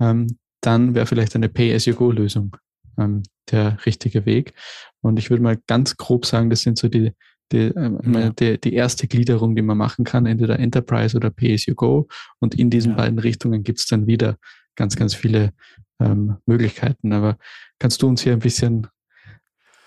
ähm, 0.00 0.38
dann 0.60 0.94
wäre 0.94 1.06
vielleicht 1.06 1.34
eine 1.34 1.48
Pay-as-you-go-Lösung 1.48 2.56
ähm, 2.98 3.22
der 3.50 3.78
richtige 3.86 4.26
Weg. 4.26 4.52
Und 5.00 5.18
ich 5.18 5.30
würde 5.30 5.42
mal 5.42 5.58
ganz 5.66 5.96
grob 5.96 6.26
sagen, 6.26 6.50
das 6.50 6.60
sind 6.60 6.78
so 6.78 6.88
die, 6.88 7.12
die, 7.52 7.72
ähm, 7.74 7.98
ja. 8.12 8.30
die, 8.30 8.60
die, 8.60 8.74
erste 8.74 9.08
Gliederung, 9.08 9.56
die 9.56 9.62
man 9.62 9.78
machen 9.78 10.04
kann, 10.04 10.26
entweder 10.26 10.58
Enterprise 10.58 11.16
oder 11.16 11.30
Pay-as-you-go. 11.30 12.08
Und 12.38 12.54
in 12.54 12.68
diesen 12.68 12.92
ja. 12.92 12.98
beiden 12.98 13.18
Richtungen 13.18 13.62
gibt 13.62 13.78
es 13.78 13.86
dann 13.86 14.06
wieder 14.06 14.36
ganz, 14.76 14.96
ganz 14.96 15.14
viele 15.14 15.52
ähm, 16.00 16.38
Möglichkeiten. 16.46 17.12
Aber 17.12 17.36
kannst 17.78 18.02
du 18.02 18.08
uns 18.08 18.22
hier 18.22 18.32
ein 18.32 18.38
bisschen 18.40 18.86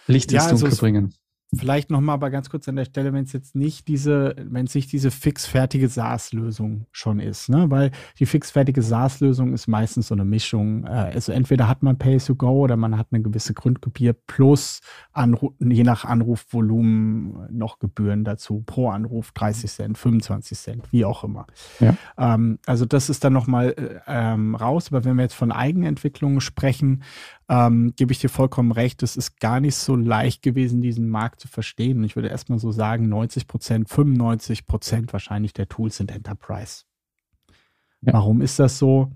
Licht 0.08 0.32
ins 0.32 0.44
ja, 0.44 0.50
also 0.50 0.66
Dunkel 0.66 0.78
bringen? 0.78 1.14
Vielleicht 1.58 1.92
nochmal 1.92 2.16
aber 2.16 2.30
ganz 2.30 2.50
kurz 2.50 2.68
an 2.68 2.76
der 2.76 2.86
Stelle, 2.86 3.14
wenn 3.14 3.24
es 3.24 3.34
jetzt 3.34 3.56
nicht 3.56 3.88
diese, 3.88 4.36
wenn 4.38 4.66
es 4.66 4.76
nicht 4.76 4.92
diese 4.92 5.12
fixfertige 5.12 5.88
SaaS-Lösung 5.88 6.86
schon 6.92 7.20
ist, 7.20 7.50
ne? 7.50 7.70
Weil 7.70 7.92
die 8.20 8.26
fixfertige 8.26 8.82
SaaS-Lösung 8.82 9.54
ist 9.54 9.68
meistens 9.68 10.08
so 10.08 10.16
eine 10.16 10.26
Mischung. 10.26 10.86
Äh, 10.86 11.12
also 11.14 11.32
entweder 11.32 11.68
hat 11.68 11.84
man 11.84 11.98
Pay-as-you-go 11.98 12.64
oder 12.64 12.78
man 12.78 12.98
hat 12.98 13.08
eine 13.12 13.22
gewisse 13.22 13.54
Grundgebühr 13.54 14.14
plus 14.14 14.82
Anru 15.12 15.54
je 15.60 15.84
nach 15.84 16.06
Anrufvolumen 16.06 17.48
noch 17.52 17.80
Gebühren 17.80 18.24
dazu. 18.24 18.64
Pro 18.66 18.90
Anruf 18.90 19.32
30 19.32 19.72
Cent, 19.72 19.98
25 19.98 20.58
Cent, 20.58 20.92
wie 20.92 21.06
auch 21.06 21.24
immer. 21.24 21.48
Ja. 21.80 21.96
Ähm, 22.18 22.60
also 22.66 22.86
das 22.86 23.10
ist 23.10 23.24
dann 23.24 23.34
nochmal 23.34 23.76
äh, 23.78 24.00
ähm, 24.08 24.56
raus. 24.56 24.88
Aber 24.90 25.04
wenn 25.06 25.16
wir 25.16 25.24
jetzt 25.24 25.36
von 25.36 25.52
Eigenentwicklungen 25.52 26.42
sprechen, 26.42 27.04
ähm, 27.54 27.94
gebe 27.96 28.12
ich 28.12 28.20
dir 28.20 28.30
vollkommen 28.30 28.72
recht, 28.72 29.04
es 29.04 29.16
ist 29.16 29.40
gar 29.40 29.60
nicht 29.60 29.76
so 29.76 29.96
leicht 29.96 30.42
gewesen, 30.42 30.82
diesen 30.82 31.08
Markt 31.08 31.40
zu 31.40 31.48
verstehen. 31.48 32.04
Ich 32.04 32.16
würde 32.16 32.30
erstmal 32.30 32.58
so 32.58 32.72
sagen, 32.72 33.10
90 33.10 33.48
Prozent, 33.48 33.90
95 33.90 34.66
Prozent 34.66 35.14
wahrscheinlich 35.14 35.54
der 35.54 35.70
Tools 35.70 35.98
sind 35.98 36.10
Enterprise. 36.10 36.86
Ja. 38.02 38.14
Warum 38.14 38.42
ist 38.42 38.58
das 38.58 38.80
so? 38.80 39.12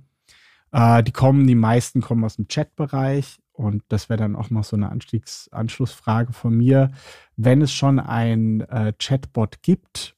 Äh, 0.71 1.01
die 1.03 1.11
kommen, 1.11 1.47
die 1.47 1.55
meisten 1.55 2.01
kommen 2.01 2.23
aus 2.23 2.35
dem 2.35 2.47
Chat-Bereich 2.47 3.39
und 3.53 3.81
das 3.87 4.07
wäre 4.07 4.19
dann 4.19 4.35
auch 4.35 4.51
noch 4.51 4.63
so 4.63 4.75
eine 4.75 4.89
Anstiegs 4.89 5.49
Anschlussfrage 5.51 6.31
von 6.31 6.55
mir. 6.55 6.91
Wenn 7.37 7.63
es 7.63 7.73
schon 7.73 7.99
ein 7.99 8.61
äh, 8.61 8.93
Chatbot 8.99 9.63
gibt, 9.63 10.15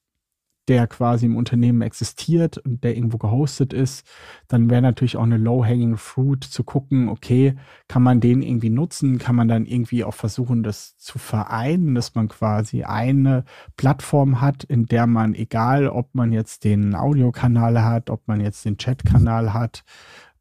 der 0.69 0.87
quasi 0.87 1.25
im 1.25 1.35
Unternehmen 1.35 1.81
existiert 1.81 2.59
und 2.59 2.83
der 2.83 2.95
irgendwo 2.95 3.17
gehostet 3.17 3.73
ist, 3.73 4.05
dann 4.47 4.69
wäre 4.69 4.83
natürlich 4.83 5.17
auch 5.17 5.23
eine 5.23 5.37
low-hanging 5.37 5.97
fruit 5.97 6.43
zu 6.43 6.63
gucken, 6.63 7.09
okay, 7.09 7.55
kann 7.87 8.03
man 8.03 8.19
den 8.19 8.43
irgendwie 8.43 8.69
nutzen, 8.69 9.17
kann 9.17 9.35
man 9.35 9.47
dann 9.47 9.65
irgendwie 9.65 10.03
auch 10.03 10.13
versuchen, 10.13 10.61
das 10.61 10.95
zu 10.97 11.17
vereinen, 11.17 11.95
dass 11.95 12.13
man 12.13 12.27
quasi 12.27 12.83
eine 12.83 13.45
Plattform 13.77 14.41
hat, 14.41 14.63
in 14.63 14.85
der 14.85 15.07
man, 15.07 15.33
egal 15.33 15.87
ob 15.89 16.13
man 16.13 16.31
jetzt 16.31 16.63
den 16.63 16.93
Audiokanal 16.93 17.83
hat, 17.83 18.11
ob 18.11 18.27
man 18.27 18.39
jetzt 18.39 18.63
den 18.63 18.77
Chatkanal 18.77 19.53
hat, 19.53 19.83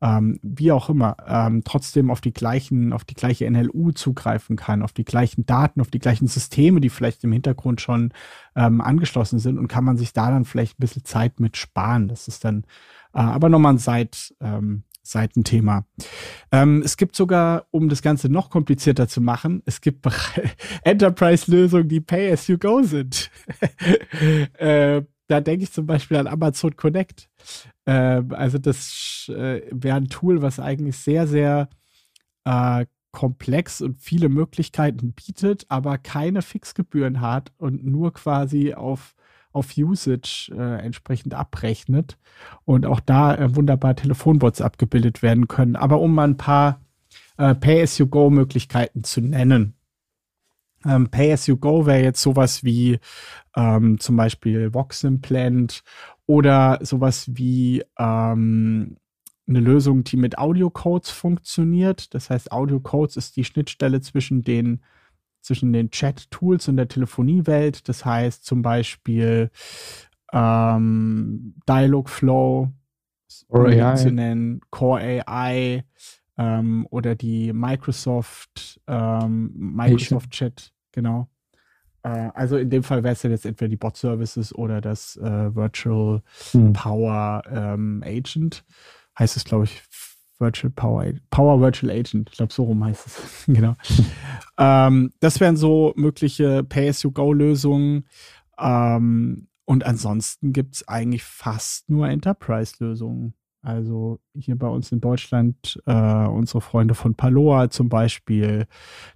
ähm, 0.00 0.38
wie 0.42 0.72
auch 0.72 0.88
immer, 0.88 1.16
ähm, 1.26 1.62
trotzdem 1.64 2.11
auf 2.11 2.20
die 2.20 2.32
gleichen, 2.32 2.92
auf 2.92 3.04
die 3.04 3.14
gleiche 3.14 3.50
NLU 3.50 3.92
zugreifen 3.92 4.56
kann, 4.56 4.82
auf 4.82 4.92
die 4.92 5.04
gleichen 5.04 5.44
Daten, 5.46 5.80
auf 5.80 5.90
die 5.90 5.98
gleichen 5.98 6.28
Systeme, 6.28 6.80
die 6.80 6.90
vielleicht 6.90 7.24
im 7.24 7.32
Hintergrund 7.32 7.80
schon 7.80 8.12
ähm, 8.54 8.80
angeschlossen 8.80 9.38
sind 9.38 9.58
und 9.58 9.68
kann 9.68 9.84
man 9.84 9.96
sich 9.96 10.12
da 10.12 10.30
dann 10.30 10.44
vielleicht 10.44 10.78
ein 10.78 10.82
bisschen 10.82 11.04
Zeit 11.04 11.40
mit 11.40 11.56
sparen. 11.56 12.08
Das 12.08 12.28
ist 12.28 12.44
dann 12.44 12.64
äh, 13.14 13.18
aber 13.20 13.48
nochmal 13.48 13.74
ein 13.74 13.78
Seit, 13.78 14.34
ähm, 14.40 14.84
Seitenthema. 15.02 15.87
Ähm, 16.52 16.82
es 16.84 16.96
gibt 16.96 17.16
sogar, 17.16 17.66
um 17.70 17.88
das 17.88 18.02
Ganze 18.02 18.28
noch 18.28 18.50
komplizierter 18.50 19.08
zu 19.08 19.20
machen, 19.20 19.62
es 19.64 19.80
gibt 19.80 20.06
Enterprise-Lösungen, 20.82 21.88
die 21.88 22.00
Pay-as-you-go 22.00 22.82
sind. 22.82 23.30
äh, 24.58 25.02
da 25.28 25.40
denke 25.40 25.64
ich 25.64 25.72
zum 25.72 25.86
Beispiel 25.86 26.16
an 26.16 26.26
Amazon 26.26 26.76
Connect. 26.76 27.28
Äh, 27.84 28.22
also 28.30 28.58
das 28.58 29.30
äh, 29.34 29.62
wäre 29.70 29.96
ein 29.96 30.08
Tool, 30.08 30.42
was 30.42 30.58
eigentlich 30.58 30.96
sehr, 30.96 31.26
sehr 31.26 31.68
äh, 32.44 32.86
komplex 33.12 33.80
und 33.80 33.98
viele 34.00 34.28
Möglichkeiten 34.28 35.12
bietet, 35.12 35.66
aber 35.68 35.98
keine 35.98 36.42
Fixgebühren 36.42 37.20
hat 37.20 37.52
und 37.58 37.84
nur 37.84 38.12
quasi 38.12 38.74
auf, 38.74 39.14
auf 39.52 39.76
Usage 39.76 40.52
äh, 40.56 40.84
entsprechend 40.84 41.34
abrechnet 41.34 42.18
und 42.64 42.86
auch 42.86 43.00
da 43.00 43.34
äh, 43.34 43.54
wunderbar 43.56 43.96
Telefonbots 43.96 44.60
abgebildet 44.60 45.22
werden 45.22 45.48
können. 45.48 45.76
Aber 45.76 46.00
um 46.00 46.14
mal 46.14 46.28
ein 46.28 46.36
paar 46.36 46.80
äh, 47.38 47.54
Pay-as-you-go-Möglichkeiten 47.54 49.04
zu 49.04 49.20
nennen. 49.20 49.74
Ähm, 50.86 51.08
Pay-as-you-go 51.10 51.86
wäre 51.86 52.02
jetzt 52.02 52.22
sowas 52.22 52.64
wie 52.64 52.98
ähm, 53.56 53.98
zum 53.98 54.16
Beispiel 54.16 54.72
Voximplant 54.72 55.82
oder 56.26 56.78
sowas 56.82 57.30
wie 57.32 57.82
ähm, 57.98 58.96
eine 59.48 59.60
Lösung, 59.60 60.04
die 60.04 60.16
mit 60.16 60.38
Audio-Codes 60.38 61.10
funktioniert. 61.10 62.14
Das 62.14 62.30
heißt, 62.30 62.52
Audio-Codes 62.52 63.16
ist 63.16 63.36
die 63.36 63.44
Schnittstelle 63.44 64.00
zwischen 64.00 64.42
den, 64.42 64.82
zwischen 65.40 65.72
den 65.72 65.90
Chat-Tools 65.90 66.68
und 66.68 66.76
der 66.76 66.88
Telefoniewelt. 66.88 67.88
Das 67.88 68.04
heißt 68.04 68.44
zum 68.44 68.62
Beispiel 68.62 69.50
ähm, 70.32 71.54
Dialogflow, 71.68 72.70
Core 73.48 73.94
zu 73.94 74.10
nennen, 74.10 74.60
Core 74.70 75.22
AI 75.26 75.84
ähm, 76.38 76.87
oder 76.90 77.14
die 77.14 77.53
Microsoft, 77.53 78.81
ähm, 78.87 79.53
Microsoft 79.55 80.31
Chat, 80.31 80.72
genau. 80.92 81.29
Äh, 82.03 82.31
also 82.35 82.57
in 82.57 82.70
dem 82.70 82.83
Fall 82.83 83.03
wäre 83.03 83.12
es 83.12 83.22
jetzt 83.22 83.44
entweder 83.44 83.68
die 83.68 83.77
Bot 83.77 83.96
Services 83.96 84.55
oder 84.55 84.81
das 84.81 85.16
äh, 85.16 85.55
Virtual 85.55 86.22
hm. 86.53 86.72
Power 86.72 87.42
ähm, 87.51 88.03
Agent. 88.07 88.64
Heißt 89.18 89.37
es, 89.37 89.44
glaube 89.44 89.64
ich, 89.64 89.83
Virtual 90.38 90.70
Power, 90.70 91.05
Power 91.31 91.61
Virtual 91.61 91.90
Agent. 91.90 92.31
Ich 92.31 92.37
glaube, 92.37 92.53
so 92.53 92.64
rum 92.64 92.85
heißt 92.85 93.07
es. 93.07 93.44
genau. 93.46 93.74
ähm, 94.57 95.12
das 95.18 95.40
wären 95.40 95.57
so 95.57 95.92
mögliche 95.96 96.62
Pay-as-you-go-Lösungen. 96.62 98.07
Ähm, 98.59 99.48
und 99.64 99.85
ansonsten 99.85 100.53
gibt 100.53 100.77
es 100.77 100.88
eigentlich 100.88 101.24
fast 101.24 101.90
nur 101.90 102.09
Enterprise-Lösungen. 102.09 103.35
Also 103.62 104.20
hier 104.34 104.56
bei 104.56 104.68
uns 104.68 104.92
in 104.92 105.00
Deutschland 105.00 105.80
äh, 105.86 105.92
unsere 106.26 106.60
Freunde 106.60 106.94
von 106.94 107.14
Paloa 107.14 107.70
zum 107.70 107.88
Beispiel. 107.88 108.66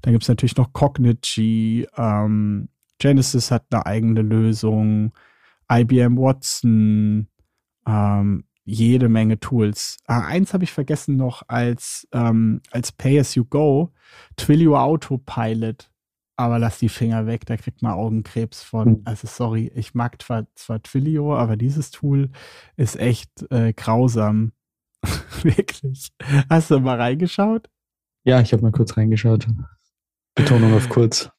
Da 0.02 0.10
gibt 0.10 0.24
es 0.24 0.28
natürlich 0.28 0.56
noch 0.56 0.72
Cognigy. 0.72 1.86
Ähm, 1.96 2.68
Genesis 2.98 3.50
hat 3.50 3.66
eine 3.70 3.86
eigene 3.86 4.22
Lösung. 4.22 5.12
IBM 5.70 6.16
Watson. 6.18 7.28
Ähm, 7.86 8.44
jede 8.64 9.08
Menge 9.08 9.40
Tools. 9.40 9.98
Ah, 10.06 10.26
eins 10.26 10.54
habe 10.54 10.64
ich 10.64 10.72
vergessen 10.72 11.16
noch 11.16 11.42
als, 11.48 12.06
ähm, 12.12 12.60
als 12.70 12.92
Pay-as-you-go. 12.92 13.92
Twilio 14.36 14.78
Autopilot. 14.78 15.90
Aber 16.42 16.58
lass 16.58 16.78
die 16.80 16.88
Finger 16.88 17.28
weg, 17.28 17.46
da 17.46 17.56
kriegt 17.56 17.82
man 17.82 17.92
Augenkrebs 17.92 18.64
von. 18.64 18.86
Hm. 18.86 19.02
Also 19.04 19.28
sorry, 19.28 19.70
ich 19.76 19.94
mag 19.94 20.20
zwar, 20.20 20.48
zwar 20.56 20.82
Twilio, 20.82 21.36
aber 21.36 21.56
dieses 21.56 21.92
Tool 21.92 22.30
ist 22.76 22.98
echt 22.98 23.30
äh, 23.52 23.72
grausam. 23.72 24.50
Wirklich. 25.44 26.10
Hast 26.50 26.72
du 26.72 26.80
mal 26.80 27.00
reingeschaut? 27.00 27.70
Ja, 28.24 28.40
ich 28.40 28.52
habe 28.52 28.60
mal 28.64 28.72
kurz 28.72 28.96
reingeschaut. 28.96 29.46
Betonung 30.34 30.74
auf 30.74 30.88
kurz. 30.88 31.30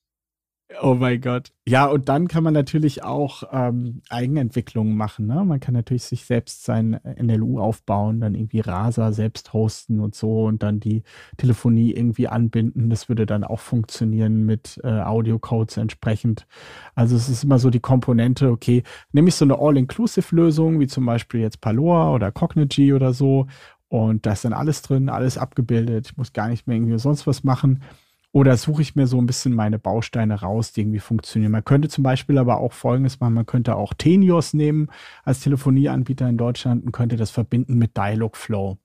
Oh 0.81 0.95
mein 0.95 1.21
Gott. 1.21 1.51
Ja, 1.67 1.85
und 1.85 2.09
dann 2.09 2.27
kann 2.27 2.43
man 2.43 2.53
natürlich 2.53 3.03
auch 3.03 3.43
ähm, 3.51 4.01
Eigenentwicklungen 4.09 4.95
machen. 4.95 5.27
Ne? 5.27 5.45
Man 5.45 5.59
kann 5.59 5.73
natürlich 5.73 6.03
sich 6.03 6.25
selbst 6.25 6.63
sein 6.63 6.99
NLU 7.03 7.59
aufbauen, 7.59 8.19
dann 8.19 8.33
irgendwie 8.33 8.59
Rasa 8.61 9.11
selbst 9.11 9.53
hosten 9.53 9.99
und 9.99 10.15
so 10.15 10.45
und 10.45 10.63
dann 10.63 10.79
die 10.79 11.03
Telefonie 11.37 11.91
irgendwie 11.93 12.27
anbinden. 12.27 12.89
Das 12.89 13.07
würde 13.07 13.25
dann 13.25 13.43
auch 13.43 13.59
funktionieren 13.59 14.45
mit 14.45 14.79
äh, 14.83 15.01
Audio-Codes 15.01 15.77
entsprechend. 15.77 16.47
Also 16.95 17.15
es 17.15 17.29
ist 17.29 17.43
immer 17.43 17.59
so 17.59 17.69
die 17.69 17.79
Komponente, 17.79 18.49
okay, 18.49 18.83
nehme 19.11 19.29
ich 19.29 19.35
so 19.35 19.45
eine 19.45 19.59
All-Inclusive-Lösung, 19.59 20.79
wie 20.79 20.87
zum 20.87 21.05
Beispiel 21.05 21.41
jetzt 21.41 21.61
Paloa 21.61 22.13
oder 22.13 22.31
Cognigy 22.31 22.93
oder 22.93 23.13
so. 23.13 23.47
Und 23.89 24.25
da 24.25 24.31
ist 24.31 24.43
dann 24.43 24.53
alles 24.53 24.81
drin, 24.81 25.07
alles 25.07 25.37
abgebildet. 25.37 26.07
Ich 26.07 26.17
muss 26.17 26.33
gar 26.33 26.47
nicht 26.47 26.67
mehr 26.67 26.77
irgendwie 26.77 26.97
sonst 26.97 27.27
was 27.27 27.43
machen. 27.43 27.83
Oder 28.33 28.57
suche 28.57 28.81
ich 28.81 28.95
mir 28.95 29.05
so 29.05 29.19
ein 29.19 29.27
bisschen 29.27 29.53
meine 29.53 29.77
Bausteine 29.77 30.41
raus, 30.41 30.73
die 30.73 30.81
irgendwie 30.81 30.99
funktionieren. 30.99 31.51
Man 31.51 31.63
könnte 31.63 31.87
zum 31.87 32.03
Beispiel 32.03 32.39
aber 32.39 32.57
auch 32.57 32.73
Folgendes 32.73 33.19
machen. 33.19 33.35
Man 33.35 33.45
könnte 33.45 33.75
auch 33.75 33.93
Tenios 33.93 34.55
nehmen 34.55 34.87
als 35.23 35.41
Telefonieanbieter 35.41 36.27
in 36.27 36.37
Deutschland 36.37 36.83
und 36.83 36.91
könnte 36.91 37.15
das 37.15 37.29
verbinden 37.29 37.77
mit 37.77 37.95
Dialogflow. 37.95 38.79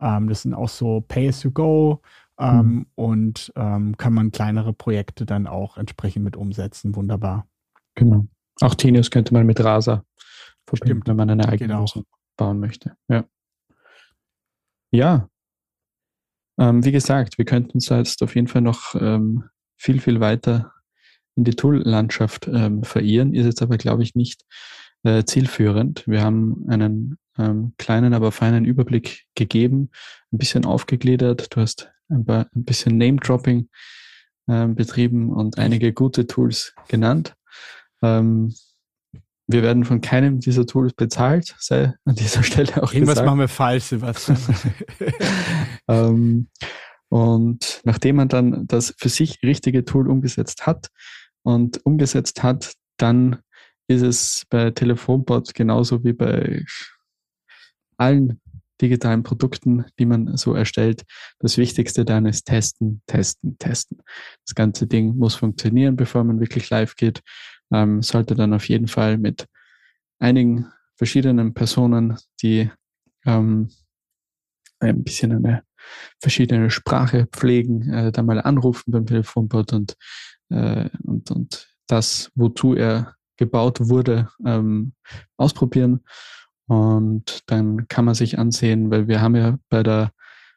Ähm, 0.00 0.28
das 0.28 0.42
sind 0.42 0.54
auch 0.54 0.68
so 0.68 1.02
Pay-as-you-go 1.02 2.02
ähm, 2.40 2.56
mhm. 2.56 2.86
und 2.96 3.52
ähm, 3.54 3.96
kann 3.96 4.12
man 4.12 4.32
kleinere 4.32 4.72
Projekte 4.72 5.24
dann 5.24 5.46
auch 5.46 5.76
entsprechend 5.76 6.24
mit 6.24 6.36
umsetzen. 6.36 6.96
Wunderbar. 6.96 7.46
Genau. 7.94 8.26
Auch 8.60 8.74
Tenios 8.74 9.12
könnte 9.12 9.32
man 9.32 9.46
mit 9.46 9.62
Rasa 9.62 10.04
verbinden, 10.66 11.02
Stimmt. 11.02 11.08
wenn 11.08 11.16
man 11.16 11.30
eine 11.30 11.48
eigene 11.48 11.74
Lösung 11.74 12.04
bauen 12.36 12.58
möchte. 12.58 12.96
Ja. 13.08 13.24
Ja, 14.92 15.29
ähm, 16.60 16.84
wie 16.84 16.92
gesagt, 16.92 17.38
wir 17.38 17.46
könnten 17.46 17.72
uns 17.72 17.88
jetzt 17.88 18.22
auf 18.22 18.34
jeden 18.34 18.46
Fall 18.46 18.60
noch 18.60 18.94
ähm, 18.94 19.44
viel, 19.76 20.00
viel 20.00 20.20
weiter 20.20 20.72
in 21.34 21.44
die 21.44 21.54
Tool-Landschaft 21.54 22.48
ähm, 22.48 22.84
verirren, 22.84 23.34
ist 23.34 23.46
jetzt 23.46 23.62
aber, 23.62 23.78
glaube 23.78 24.02
ich, 24.02 24.14
nicht 24.14 24.44
äh, 25.02 25.24
zielführend. 25.24 26.06
Wir 26.06 26.22
haben 26.22 26.66
einen 26.68 27.16
ähm, 27.38 27.72
kleinen, 27.78 28.12
aber 28.12 28.30
feinen 28.30 28.66
Überblick 28.66 29.24
gegeben, 29.34 29.90
ein 30.32 30.38
bisschen 30.38 30.66
aufgegliedert. 30.66 31.56
Du 31.56 31.62
hast 31.62 31.90
ein, 32.10 32.26
paar, 32.26 32.46
ein 32.54 32.64
bisschen 32.64 32.98
Name-Dropping 32.98 33.70
äh, 34.48 34.66
betrieben 34.66 35.30
und 35.30 35.58
einige 35.58 35.94
gute 35.94 36.26
Tools 36.26 36.74
genannt. 36.88 37.34
Ähm, 38.02 38.54
wir 39.52 39.62
werden 39.62 39.84
von 39.84 40.00
keinem 40.00 40.40
dieser 40.40 40.66
Tools 40.66 40.92
bezahlt, 40.92 41.54
sei 41.58 41.94
an 42.04 42.14
dieser 42.14 42.42
Stelle 42.44 42.82
auch 42.82 42.92
Irgendwas 42.92 43.14
gesagt. 43.14 43.26
machen 43.26 43.40
wir 43.40 43.48
falsch, 43.48 43.84
Sebastian. 43.84 44.38
ähm, 45.88 46.48
und 47.08 47.80
nachdem 47.84 48.16
man 48.16 48.28
dann 48.28 48.66
das 48.66 48.94
für 48.98 49.08
sich 49.08 49.42
richtige 49.42 49.84
Tool 49.84 50.08
umgesetzt 50.08 50.66
hat 50.66 50.88
und 51.42 51.84
umgesetzt 51.84 52.42
hat, 52.42 52.74
dann 52.96 53.38
ist 53.88 54.02
es 54.02 54.46
bei 54.48 54.70
Telefonbot 54.70 55.52
genauso 55.54 56.04
wie 56.04 56.12
bei 56.12 56.64
allen 57.96 58.40
digitalen 58.80 59.24
Produkten, 59.24 59.84
die 59.98 60.06
man 60.06 60.36
so 60.36 60.54
erstellt. 60.54 61.02
Das 61.40 61.58
Wichtigste 61.58 62.04
dann 62.04 62.24
ist 62.24 62.44
testen, 62.44 63.02
testen, 63.06 63.58
testen. 63.58 63.98
Das 64.46 64.54
ganze 64.54 64.86
Ding 64.86 65.16
muss 65.16 65.34
funktionieren, 65.34 65.96
bevor 65.96 66.24
man 66.24 66.40
wirklich 66.40 66.70
live 66.70 66.94
geht 66.94 67.20
ähm, 67.72 68.02
sollte 68.02 68.34
dann 68.34 68.54
auf 68.54 68.68
jeden 68.68 68.88
Fall 68.88 69.18
mit 69.18 69.46
einigen 70.18 70.66
verschiedenen 70.96 71.54
Personen, 71.54 72.16
die 72.42 72.70
ähm, 73.24 73.70
ein 74.80 75.02
bisschen 75.02 75.32
eine 75.32 75.62
verschiedene 76.20 76.70
Sprache 76.70 77.26
pflegen, 77.26 77.90
äh, 77.90 78.12
da 78.12 78.22
mal 78.22 78.40
anrufen 78.40 78.90
beim 78.90 79.06
Telefonbot 79.06 79.72
und, 79.72 79.96
äh, 80.50 80.88
und, 81.04 81.30
und 81.30 81.68
das, 81.86 82.30
wozu 82.34 82.74
er 82.74 83.14
gebaut 83.36 83.80
wurde, 83.80 84.28
ähm, 84.44 84.92
ausprobieren. 85.36 86.00
Und 86.68 87.40
dann 87.46 87.88
kann 87.88 88.04
man 88.04 88.14
sich 88.14 88.38
ansehen, 88.38 88.90
weil 88.90 89.08
wir 89.08 89.20
haben 89.20 89.34
ja 89.34 89.58
bei 89.70 89.82
der 89.82 90.12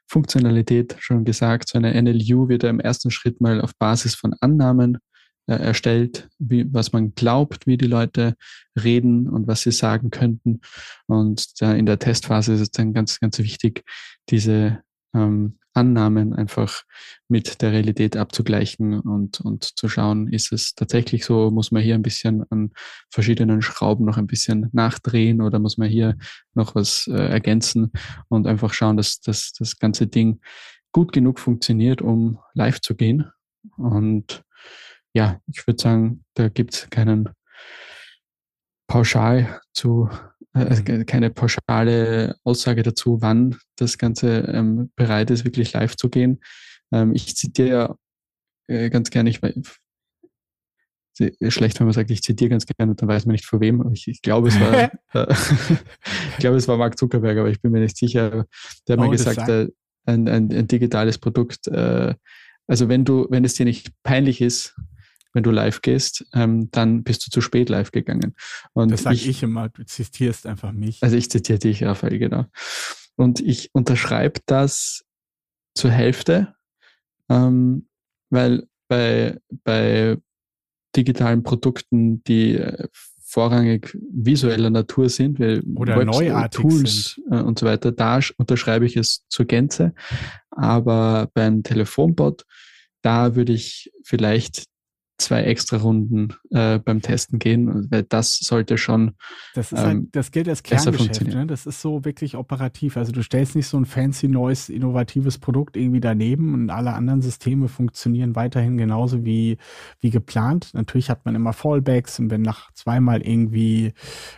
Funktionalität 0.08 0.96
schon 1.00 1.26
gesagt, 1.26 1.70
so 1.70 1.78
eine 1.78 2.00
NLU 2.00 2.50
wird 2.50 2.64
ja 2.64 2.70
im 2.70 2.80
ersten 2.80 3.10
Schritt 3.10 3.42
mal 3.42 3.62
auf 3.62 3.76
Basis 3.80 4.14
von 4.14 4.36
Annahmen 4.42 5.00
äh, 5.48 5.56
erstellt, 5.56 6.30
wie, 6.40 6.72
was 6.74 6.94
man 6.94 7.16
glaubt, 7.16 7.68
wie 7.68 7.78
die 7.78 7.88
Leute 7.88 8.36
reden 8.82 9.28
und 9.28 9.48
was 9.48 9.62
sie 9.62 9.72
sagen 9.72 10.10
könnten. 10.10 10.62
Und 11.08 11.62
da 11.62 11.74
in 11.74 11.86
der 11.86 12.00
Testphase 12.00 12.54
ist 12.54 12.62
es 12.62 12.72
dann 12.72 12.94
ganz, 12.94 13.20
ganz 13.20 13.40
wichtig, 13.40 13.84
diese 14.30 14.82
ähm, 15.14 15.58
Annahmen 15.74 16.34
einfach 16.34 16.84
mit 17.28 17.62
der 17.62 17.72
Realität 17.72 18.16
abzugleichen 18.16 19.00
und, 19.00 19.42
und 19.42 19.64
zu 19.64 19.90
schauen, 19.90 20.28
ist 20.28 20.52
es 20.54 20.76
tatsächlich 20.76 21.26
so, 21.26 21.50
muss 21.52 21.72
man 21.72 21.82
hier 21.82 21.96
ein 21.96 22.04
bisschen 22.04 22.44
an 22.52 22.72
verschiedenen 23.10 23.62
Schrauben 23.62 24.06
noch 24.06 24.18
ein 24.18 24.28
bisschen 24.28 24.70
nachdrehen 24.72 25.42
oder 25.42 25.60
muss 25.60 25.78
man 25.78 25.90
hier 25.90 26.16
noch 26.54 26.76
was 26.76 27.08
äh, 27.08 27.14
ergänzen 27.14 27.92
und 28.30 28.48
einfach 28.48 28.74
schauen, 28.74 28.98
dass, 28.98 29.20
dass 29.20 29.52
das 29.54 29.80
ganze 29.80 30.08
Ding 30.08 30.42
gut 30.92 31.12
genug 31.12 31.40
funktioniert, 31.40 32.02
um 32.02 32.40
live 32.54 32.80
zu 32.80 32.96
gehen. 32.96 33.26
Und 33.78 34.44
ja, 35.14 35.40
ich 35.48 35.66
würde 35.68 35.82
sagen, 35.82 36.24
da 36.34 36.50
gibt 36.50 36.74
es 36.74 36.90
keinen 36.90 37.30
pauschal 38.88 39.62
zu 39.74 40.10
äh, 40.56 40.82
mhm. 40.82 41.06
keine 41.06 41.30
pauschale 41.30 42.36
Aussage 42.44 42.84
dazu, 42.84 43.22
wann 43.22 43.58
das 43.76 43.98
Ganze 43.98 44.40
ähm, 44.42 44.92
bereit 44.96 45.32
ist, 45.32 45.46
wirklich 45.46 45.74
live 45.74 45.96
zu 45.96 46.10
gehen. 46.10 46.42
Ähm, 46.92 47.14
ich 47.16 47.36
zitiere 47.36 47.70
ja 47.70 47.96
äh, 48.68 48.90
ganz 48.90 49.10
gerne, 49.10 49.30
ich 49.30 49.40
schlecht, 51.48 51.80
wenn 51.80 51.86
man 51.86 51.94
sagt, 51.94 52.10
ich 52.10 52.24
zitiere 52.24 52.50
ganz 52.50 52.66
gerne, 52.66 52.96
dann 52.96 53.08
weiß 53.08 53.26
man 53.26 53.34
nicht 53.34 53.46
vor 53.46 53.62
wem. 53.62 53.92
Ich, 53.94 54.08
ich 54.08 54.22
glaube, 54.22 54.48
es 54.48 54.60
war, 54.60 54.74
äh, 55.14 55.34
ich 56.32 56.38
glaube, 56.38 56.58
es 56.58 56.68
war 56.68 56.78
Mark 56.78 56.98
Zuckerberg, 56.98 57.38
aber 57.38 57.50
ich 57.50 57.62
bin 57.62 57.72
mir 57.72 57.82
nicht 57.82 57.98
sicher. 57.98 58.46
Der 58.88 58.94
hat 58.94 59.00
oh, 59.00 59.04
mir 59.04 59.12
gesagt, 59.12 59.48
äh, 59.50 59.70
ein, 60.06 60.28
ein, 60.28 60.52
ein, 60.52 60.68
digitales 60.68 61.18
Produkt, 61.18 61.68
äh, 61.68 62.14
also 62.68 62.90
wenn 62.90 63.06
du, 63.06 63.28
wenn 63.30 63.46
es 63.46 63.56
dir 63.56 63.66
nicht 63.66 63.92
peinlich 64.04 64.42
ist, 64.42 64.76
wenn 65.34 65.44
du 65.44 65.52
live 65.52 65.82
gehst, 65.82 66.26
ähm, 66.34 66.70
dann 66.72 67.04
bist 67.04 67.26
du 67.26 67.32
zu 67.32 67.42
spät 67.42 67.70
live 67.70 67.92
gegangen. 67.92 68.36
Und 68.74 68.92
das 68.92 69.04
sage 69.04 69.16
ich, 69.16 69.28
ich, 69.28 69.44
immer, 69.44 69.70
du 69.70 69.84
zitierst 69.86 70.46
einfach 70.46 70.72
mich. 70.72 71.02
Also 71.02 71.18
ich 71.18 71.30
zitiere 71.30 71.60
dich, 71.60 71.84
Raphael, 71.84 72.20
genau. 72.20 72.46
Und 73.16 73.40
ich 73.40 73.70
unterschreibe 73.74 74.40
das 74.46 75.04
zur 75.76 75.92
Hälfte, 75.92 76.56
ähm, 77.30 77.88
weil 78.30 78.68
bei, 78.88 79.40
bei 79.64 80.18
digitalen 80.96 81.44
Produkten, 81.44 82.24
die 82.24 82.56
äh, 82.56 82.88
vorrangig 83.26 83.98
visueller 84.12 84.70
Natur 84.70 85.10
sind, 85.10 85.40
weil 85.40 85.64
oder 85.76 85.98
Webs 85.98 86.18
neuartig 86.18 86.62
Tools 86.62 87.14
sind. 87.16 87.32
Äh, 87.32 87.42
und 87.42 87.58
so 87.58 87.66
weiter, 87.66 87.92
da 87.92 88.20
unterschreibe 88.38 88.86
ich 88.86 88.96
es 88.96 89.26
zur 89.28 89.46
Gänze. 89.46 89.94
Aber 90.52 91.30
beim 91.34 91.64
Telefonbot, 91.64 92.46
da 93.02 93.36
würde 93.36 93.54
ich 93.54 93.92
vielleicht 94.04 94.66
zwei 95.24 95.44
extra 95.44 95.78
Runden 95.78 96.34
äh, 96.52 96.80
beim 96.80 97.02
Testen 97.02 97.40
gehen, 97.40 97.88
weil 97.90 98.04
das 98.04 98.38
sollte 98.38 98.78
schon. 98.78 99.14
Das 99.56 99.72
ist 99.72 99.80
halt, 99.80 99.92
ähm, 99.92 100.10
das 100.12 100.32
gilt 100.32 100.48
als 100.50 100.64
Kerngeschäft, 100.64 101.26
ne? 101.26 101.46
Das 101.48 101.66
ist 101.66 101.82
so 101.82 102.06
wirklich 102.06 102.36
operativ. 102.36 102.98
Also 102.98 103.12
du 103.12 103.24
stellst 103.24 103.56
nicht 103.56 103.68
so 103.68 103.78
ein 103.78 103.86
fancy 103.86 104.28
neues, 104.28 104.70
innovatives 104.70 105.38
Produkt 105.38 105.78
irgendwie 105.78 106.00
daneben 106.00 106.54
und 106.54 106.70
alle 106.70 106.94
anderen 106.94 107.22
Systeme 107.22 107.68
funktionieren 107.68 108.36
weiterhin 108.36 108.78
genauso 108.78 109.26
wie, 109.26 109.58
wie 110.00 110.10
geplant. 110.10 110.72
Natürlich 110.74 111.10
hat 111.10 111.26
man 111.26 111.36
immer 111.36 111.54
Fallbacks 111.54 112.20
und 112.20 112.30
wenn 112.30 112.42
nach 112.42 112.72
zweimal 112.74 113.22
irgendwie 113.22 113.94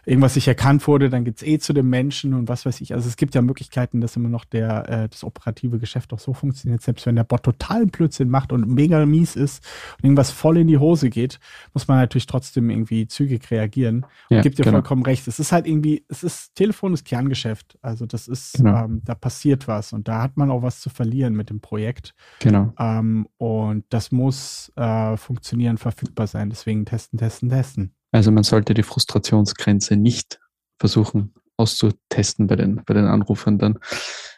irgendwas 0.06 0.36
nicht 0.36 0.48
erkannt 0.48 0.88
wurde, 0.88 1.10
dann 1.10 1.26
geht's 1.26 1.43
eh 1.43 1.60
zu 1.60 1.74
dem 1.74 1.89
Menschen 1.89 2.34
und 2.34 2.48
was 2.48 2.65
weiß 2.65 2.82
ich. 2.82 2.93
Also 2.93 3.08
es 3.08 3.17
gibt 3.17 3.36
ja 3.36 3.41
Möglichkeiten, 3.41 4.02
dass 4.02 4.15
immer 4.15 4.30
noch 4.30 4.45
der, 4.45 4.89
äh, 4.89 5.10
das 5.10 5.24
operative 5.24 5.80
Geschäft 5.80 6.13
auch 6.13 6.19
so 6.19 6.34
funktioniert, 6.34 6.82
selbst 6.82 7.06
wenn 7.06 7.15
der 7.15 7.24
Bot 7.24 7.43
total 7.43 7.86
Blödsinn 7.86 8.30
macht 8.30 8.52
und 8.52 8.67
mega 8.67 9.06
mies 9.06 9.36
ist 9.36 9.63
und 9.98 10.06
irgendwas 10.06 10.32
voll 10.32 10.58
in 10.58 10.67
die 10.67 10.75
Hose 10.78 11.10
geht, 11.10 11.40
muss 11.74 11.88
man 11.88 11.98
natürlich 11.98 12.26
trotzdem 12.26 12.70
irgendwie 12.70 13.08
zügig 13.08 13.50
reagieren. 13.52 14.06
Und 14.30 14.38
ja, 14.38 14.42
gibt 14.42 14.58
dir 14.58 14.64
genau. 14.64 14.78
vollkommen 14.78 15.04
recht. 15.04 15.28
Es 15.28 15.40
ist 15.40 15.52
halt 15.52 15.68
irgendwie, 15.68 16.06
es 16.08 16.24
ist, 16.24 16.56
Telefon 16.56 16.94
ist 16.94 17.06
Kerngeschäft. 17.06 17.78
Also 17.82 18.06
das 18.06 18.28
ist, 18.28 18.54
genau. 18.54 18.86
ähm, 18.86 19.02
da 19.04 19.16
passiert 19.16 19.68
was 19.68 19.94
und 19.94 20.08
da 20.08 20.22
hat 20.22 20.38
man 20.38 20.52
auch 20.52 20.62
was 20.62 20.80
zu 20.80 20.90
verlieren 20.90 21.36
mit 21.36 21.50
dem 21.50 21.62
Projekt. 21.62 22.14
Genau. 22.40 22.74
Ähm, 22.80 23.28
und 23.38 23.86
das 23.90 24.12
muss 24.12 24.72
äh, 24.76 25.18
funktionieren, 25.18 25.78
verfügbar 25.78 26.28
sein. 26.28 26.50
Deswegen 26.50 26.86
testen, 26.86 27.20
testen, 27.20 27.50
testen. 27.50 27.96
Also 28.12 28.32
man 28.32 28.44
sollte 28.44 28.74
die 28.74 28.84
Frustrationsgrenze 28.84 29.98
nicht 29.98 30.40
versuchen 30.80 31.34
auszutesten 31.58 32.48
bei 32.48 32.56
den, 32.56 32.82
bei 32.86 32.94
den 32.94 33.06
Anrufern 33.06 33.58
dann. 33.58 33.80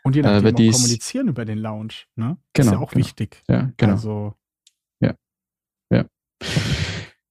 Und 0.03 0.15
je 0.15 0.21
nachdem 0.21 0.55
äh, 0.55 0.71
kommunizieren 0.71 1.27
über 1.27 1.45
den 1.45 1.57
Lounge, 1.57 1.93
ne? 2.15 2.37
Genau. 2.53 2.67
Ist 2.67 2.73
ja 2.73 2.79
auch 2.79 2.91
genau. 2.91 3.05
wichtig. 3.05 3.43
Ja, 3.47 3.71
genau. 3.77 3.93
Also 3.93 4.33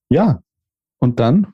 ja, 0.09 0.43
und 0.99 1.21
dann, 1.21 1.53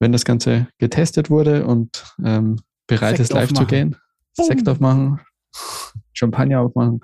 wenn 0.00 0.12
das 0.12 0.24
Ganze 0.24 0.68
getestet 0.78 1.30
wurde 1.30 1.66
und 1.66 2.04
ähm, 2.24 2.60
bereit 2.86 3.16
Sekt 3.16 3.20
ist, 3.20 3.32
live 3.32 3.44
aufmachen. 3.50 3.56
zu 3.56 3.66
gehen, 3.66 3.96
Boom. 4.36 4.46
Sekt 4.46 4.68
aufmachen, 4.68 5.20
Champagner 6.12 6.60
aufmachen, 6.60 7.00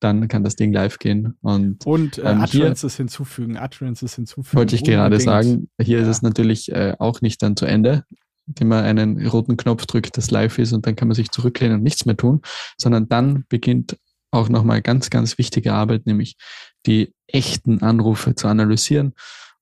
dann 0.00 0.28
kann 0.28 0.44
das 0.44 0.56
Ding 0.56 0.72
live 0.72 0.98
gehen. 0.98 1.36
Und, 1.40 1.86
und 1.86 2.18
äh, 2.18 2.32
ähm, 2.32 2.40
Utterances 2.40 2.96
hinzufügen, 2.96 3.56
Utterances 3.56 4.14
hinzufügen. 4.14 4.56
Wollte 4.56 4.74
ich 4.74 4.84
gerade 4.84 5.20
sagen, 5.20 5.68
hier 5.80 5.98
ja. 5.98 6.02
ist 6.02 6.08
es 6.08 6.22
natürlich 6.22 6.70
äh, 6.72 6.94
auch 6.98 7.20
nicht 7.20 7.42
dann 7.42 7.56
zu 7.56 7.66
Ende, 7.66 8.04
indem 8.46 8.68
man 8.68 8.84
einen 8.84 9.26
roten 9.26 9.56
Knopf 9.56 9.86
drückt, 9.86 10.16
das 10.16 10.30
live 10.30 10.58
ist 10.58 10.72
und 10.72 10.86
dann 10.86 10.96
kann 10.96 11.08
man 11.08 11.14
sich 11.14 11.30
zurücklehnen 11.30 11.78
und 11.78 11.82
nichts 11.82 12.06
mehr 12.06 12.16
tun, 12.16 12.40
sondern 12.76 13.08
dann 13.08 13.44
beginnt 13.48 13.96
auch 14.30 14.48
nochmal 14.48 14.82
ganz, 14.82 15.10
ganz 15.10 15.38
wichtige 15.38 15.74
Arbeit, 15.74 16.06
nämlich 16.06 16.36
die 16.86 17.12
echten 17.26 17.82
Anrufe 17.82 18.34
zu 18.34 18.48
analysieren 18.48 19.14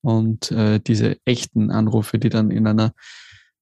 und 0.02 0.50
äh, 0.50 0.80
diese 0.80 1.16
echten 1.24 1.70
Anrufe, 1.70 2.18
die 2.18 2.30
dann 2.30 2.50
in 2.50 2.66
einer 2.66 2.92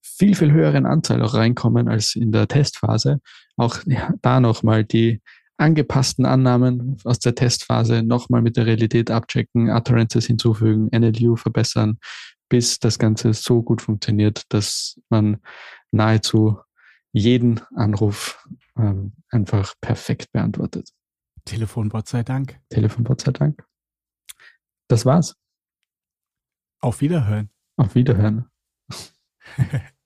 viel, 0.01 0.35
viel 0.35 0.51
höheren 0.51 0.85
Anzahl 0.85 1.21
auch 1.21 1.33
reinkommen 1.33 1.87
als 1.87 2.15
in 2.15 2.31
der 2.31 2.47
Testphase, 2.47 3.21
auch 3.57 3.79
ja, 3.85 4.13
da 4.21 4.39
nochmal 4.39 4.83
die 4.83 5.21
angepassten 5.57 6.25
Annahmen 6.25 6.97
aus 7.03 7.19
der 7.19 7.35
Testphase 7.35 8.01
nochmal 8.01 8.41
mit 8.41 8.55
der 8.57 8.65
Realität 8.65 9.11
abchecken, 9.11 9.69
Utterances 9.69 10.25
hinzufügen, 10.25 10.89
NLU 10.91 11.35
verbessern, 11.35 11.99
bis 12.47 12.79
das 12.79 12.97
Ganze 12.97 13.33
so 13.33 13.61
gut 13.61 13.81
funktioniert, 13.81 14.43
dass 14.49 14.99
man 15.09 15.37
nahezu 15.91 16.57
jeden 17.11 17.59
Anruf 17.75 18.45
ähm, 18.77 19.13
einfach 19.29 19.73
perfekt 19.81 20.31
beantwortet. 20.31 20.89
Telefonbot 21.45 22.07
sei 22.07 22.23
Dank. 22.23 22.59
Telefonbot 22.69 23.21
sei 23.21 23.31
Dank. 23.31 23.65
Das 24.87 25.05
war's. 25.05 25.37
Auf 26.81 27.01
Wiederhören. 27.01 27.49
Auf 27.77 27.95
Wiederhören. 27.95 28.49